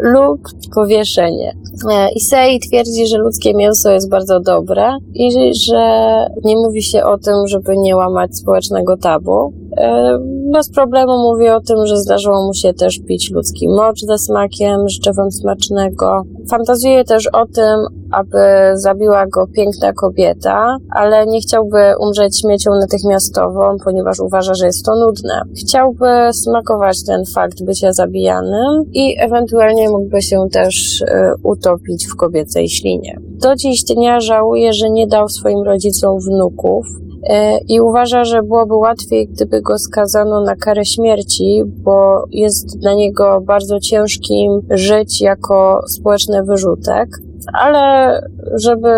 lub 0.00 0.40
powieszenie. 0.74 1.56
E, 1.90 2.12
Issei 2.12 2.60
twierdzi, 2.60 3.06
że 3.06 3.18
ludzkie 3.18 3.54
mięso 3.54 3.90
jest 3.90 4.10
bardzo 4.10 4.40
dobre 4.40 4.96
i 5.14 5.54
że 5.54 6.26
nie 6.44 6.56
mówi 6.56 6.82
się 6.82 7.04
o 7.04 7.18
tym, 7.18 7.34
żeby 7.46 7.76
nie 7.76 7.96
łamać 7.96 8.36
społecznego 8.36 8.96
tabu. 8.96 9.52
E, 9.76 10.18
bez 10.52 10.70
problemu 10.70 11.18
mówi 11.18 11.48
o 11.48 11.60
tym, 11.60 11.86
że 11.86 11.96
zdarzyło 11.96 12.46
mu 12.46 12.54
się 12.54 12.74
też 12.74 12.98
pić 12.98 13.30
ludzki 13.30 13.68
mocz 13.68 14.00
ze 14.00 14.18
smakiem, 14.18 14.88
życzę 14.88 15.12
smacznego. 15.30 16.22
Fantazuje 16.50 17.04
też 17.04 17.26
o 17.26 17.46
tym, 17.46 17.86
aby 18.10 18.38
zabiła 18.74 19.26
go 19.26 19.46
piękna 19.46 19.92
kobieta, 19.92 20.76
ale 20.90 21.26
nie 21.26 21.40
chciałby 21.40 21.78
umrzeć 22.00 22.40
śmiecią 22.40 22.70
natychmiastową, 22.70 23.76
ponieważ 23.84 24.20
uważa, 24.20 24.54
że 24.54 24.66
jest 24.66 24.84
to 24.84 24.96
nudne. 24.96 25.42
Chciałby 25.60 26.06
smakować 26.32 27.04
ten 27.04 27.24
fakt 27.34 27.62
bycia 27.62 27.92
zabijanym 27.92 28.84
i 28.92 29.16
ewentualnie 29.18 29.90
mógłby 29.90 30.22
się 30.22 30.46
też 30.52 31.00
y, 31.00 31.06
utopić 31.42 32.06
w 32.06 32.16
kobiecej 32.16 32.68
ślinie. 32.68 33.18
Do 33.22 33.56
dziś 33.56 33.84
dnia 33.84 34.20
żałuje, 34.20 34.72
że 34.72 34.90
nie 34.90 35.06
dał 35.06 35.28
swoim 35.28 35.62
rodzicom 35.62 36.20
wnuków, 36.20 36.86
i 37.68 37.80
uważa, 37.80 38.24
że 38.24 38.42
byłoby 38.42 38.74
łatwiej, 38.74 39.28
gdyby 39.28 39.62
go 39.62 39.78
skazano 39.78 40.40
na 40.40 40.56
karę 40.56 40.84
śmierci, 40.84 41.62
bo 41.66 42.24
jest 42.30 42.78
dla 42.78 42.94
niego 42.94 43.40
bardzo 43.40 43.80
ciężkim 43.80 44.60
żyć 44.70 45.20
jako 45.20 45.82
społeczny 45.88 46.44
wyrzutek. 46.44 47.08
Ale 47.52 48.12
żeby 48.54 48.88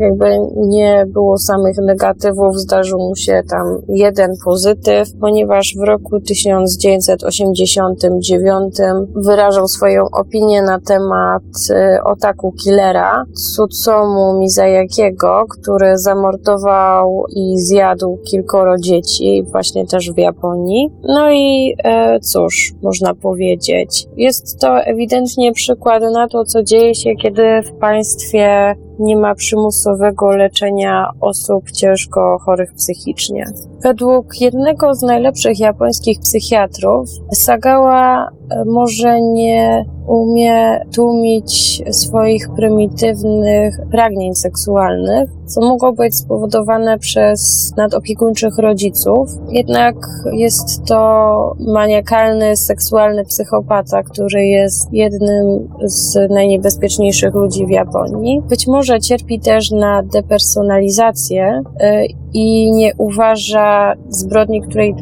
jakby 0.00 0.38
nie 0.56 1.06
było 1.08 1.38
samych 1.38 1.76
negatywów, 1.76 2.58
zdarzył 2.58 2.98
mu 2.98 3.16
się 3.16 3.42
tam 3.50 3.78
jeden 3.88 4.34
pozytyw, 4.44 5.08
ponieważ 5.20 5.74
w 5.78 5.82
roku 5.82 6.20
1989 6.20 8.74
wyrażał 9.14 9.68
swoją 9.68 10.04
opinię 10.12 10.62
na 10.62 10.80
temat 10.80 11.42
y, 11.70 11.74
ataku 12.04 12.52
killera 12.52 13.24
Tsutsumu 13.34 14.38
Mizayakiego, 14.38 15.44
który 15.48 15.98
zamordował 15.98 17.24
i 17.36 17.58
zjadł 17.58 18.18
kilkoro 18.30 18.78
dzieci, 18.78 19.44
właśnie 19.50 19.86
też 19.86 20.12
w 20.12 20.18
Japonii. 20.18 20.90
No 21.02 21.32
i 21.32 21.74
e, 21.84 22.20
cóż, 22.20 22.72
można 22.82 23.14
powiedzieć, 23.14 24.06
jest 24.16 24.60
to 24.60 24.80
ewidentnie 24.80 25.52
przykład 25.52 26.02
na 26.12 26.28
to, 26.28 26.44
co 26.44 26.62
dzieje 26.62 26.94
się, 26.94 27.14
kiedy 27.14 27.62
w 27.62 27.72
państwie 27.72 28.74
nie 29.00 29.16
ma 29.16 29.34
przymusowego 29.34 30.30
leczenia 30.30 31.10
osób 31.20 31.70
ciężko 31.70 32.38
chorych 32.38 32.74
psychicznie. 32.74 33.44
Według 33.82 34.40
jednego 34.40 34.94
z 34.94 35.02
najlepszych 35.02 35.60
japońskich 35.60 36.20
psychiatrów, 36.20 37.08
Sagawa 37.32 38.28
może 38.66 39.20
nie 39.20 39.84
umie 40.06 40.80
tłumić 40.94 41.82
swoich 41.90 42.48
prymitywnych 42.56 43.80
pragnień 43.90 44.34
seksualnych, 44.34 45.30
co 45.46 45.60
mogło 45.60 45.92
być 45.92 46.16
spowodowane 46.16 46.98
przez 46.98 47.72
nadopiekuńczych 47.76 48.58
rodziców. 48.58 49.28
Jednak 49.48 49.94
jest 50.32 50.84
to 50.84 51.54
maniakalny, 51.58 52.56
seksualny 52.56 53.24
psychopata, 53.24 54.02
który 54.02 54.46
jest 54.46 54.92
jednym 54.92 55.68
z 55.84 56.30
najniebezpieczniejszych 56.30 57.34
ludzi 57.34 57.66
w 57.66 57.70
Japonii. 57.70 58.42
Być 58.48 58.66
może 58.66 59.00
cierpi 59.00 59.40
też 59.40 59.70
na 59.70 60.02
depersonalizację 60.02 61.62
e, 61.80 62.04
i 62.32 62.72
nie 62.72 62.94
uważa 62.98 63.94
zbrodni, 64.08 64.62
której 64.62 64.94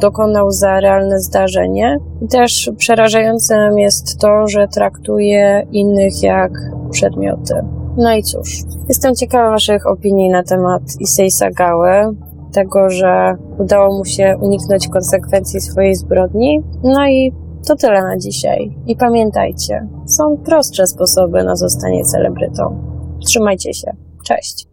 dokonał 0.00 0.50
za 0.50 0.80
realne 0.80 1.20
zdarzenie. 1.20 1.98
Też 2.30 2.70
przerażającym 2.76 3.78
jest 3.78 4.20
to, 4.20 4.48
że 4.48 4.68
traktuje 4.68 5.66
innych 5.72 6.22
jak 6.22 6.52
przedmioty. 6.90 7.54
No 7.96 8.12
i 8.12 8.22
cóż, 8.22 8.62
jestem 8.88 9.14
ciekawa 9.14 9.50
Waszych 9.50 9.86
opinii 9.86 10.30
na 10.30 10.42
temat 10.42 10.82
Issei 11.00 11.30
Sagały, 11.30 12.16
tego, 12.52 12.90
że 12.90 13.36
udało 13.58 13.98
mu 13.98 14.04
się 14.04 14.36
uniknąć 14.40 14.88
konsekwencji 14.88 15.60
swojej 15.60 15.94
zbrodni. 15.94 16.62
No 16.82 17.08
i 17.08 17.32
to 17.68 17.76
tyle 17.76 18.02
na 18.02 18.18
dzisiaj. 18.18 18.76
I 18.86 18.96
pamiętajcie, 18.96 19.88
są 20.06 20.36
prostsze 20.44 20.86
sposoby 20.86 21.44
na 21.44 21.56
zostanie 21.56 22.04
celebrytą. 22.04 22.82
Trzymajcie 23.26 23.74
się. 23.74 23.92
Cześć. 24.24 24.66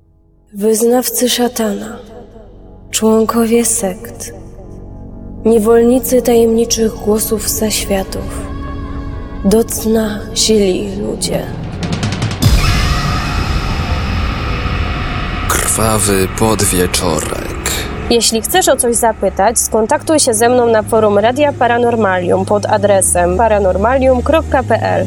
Wyznawcy 0.57 1.29
szatana, 1.29 1.97
członkowie 2.91 3.65
sekt, 3.65 4.33
niewolnicy 5.45 6.21
tajemniczych 6.21 6.93
głosów 6.93 7.49
zaświatów, 7.49 8.41
do 9.45 9.63
cna 9.63 10.19
źli 10.35 10.89
ludzie. 11.01 11.43
Krwawy 15.49 16.27
podwieczorek. 16.39 17.71
Jeśli 18.09 18.41
chcesz 18.41 18.69
o 18.69 18.75
coś 18.75 18.95
zapytać, 18.95 19.59
skontaktuj 19.59 20.19
się 20.19 20.33
ze 20.33 20.49
mną 20.49 20.67
na 20.67 20.83
forum 20.83 21.17
Radia 21.17 21.53
Paranormalium 21.53 22.45
pod 22.45 22.65
adresem 22.65 23.37
paranormalium.pl. 23.37 25.05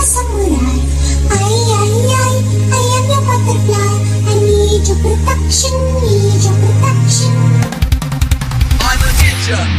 I 0.00 0.04
need 4.40 4.86
your 4.86 4.96
protection. 4.96 5.74
I'm 8.80 9.00
a 9.02 9.10
ninja. 9.18 9.77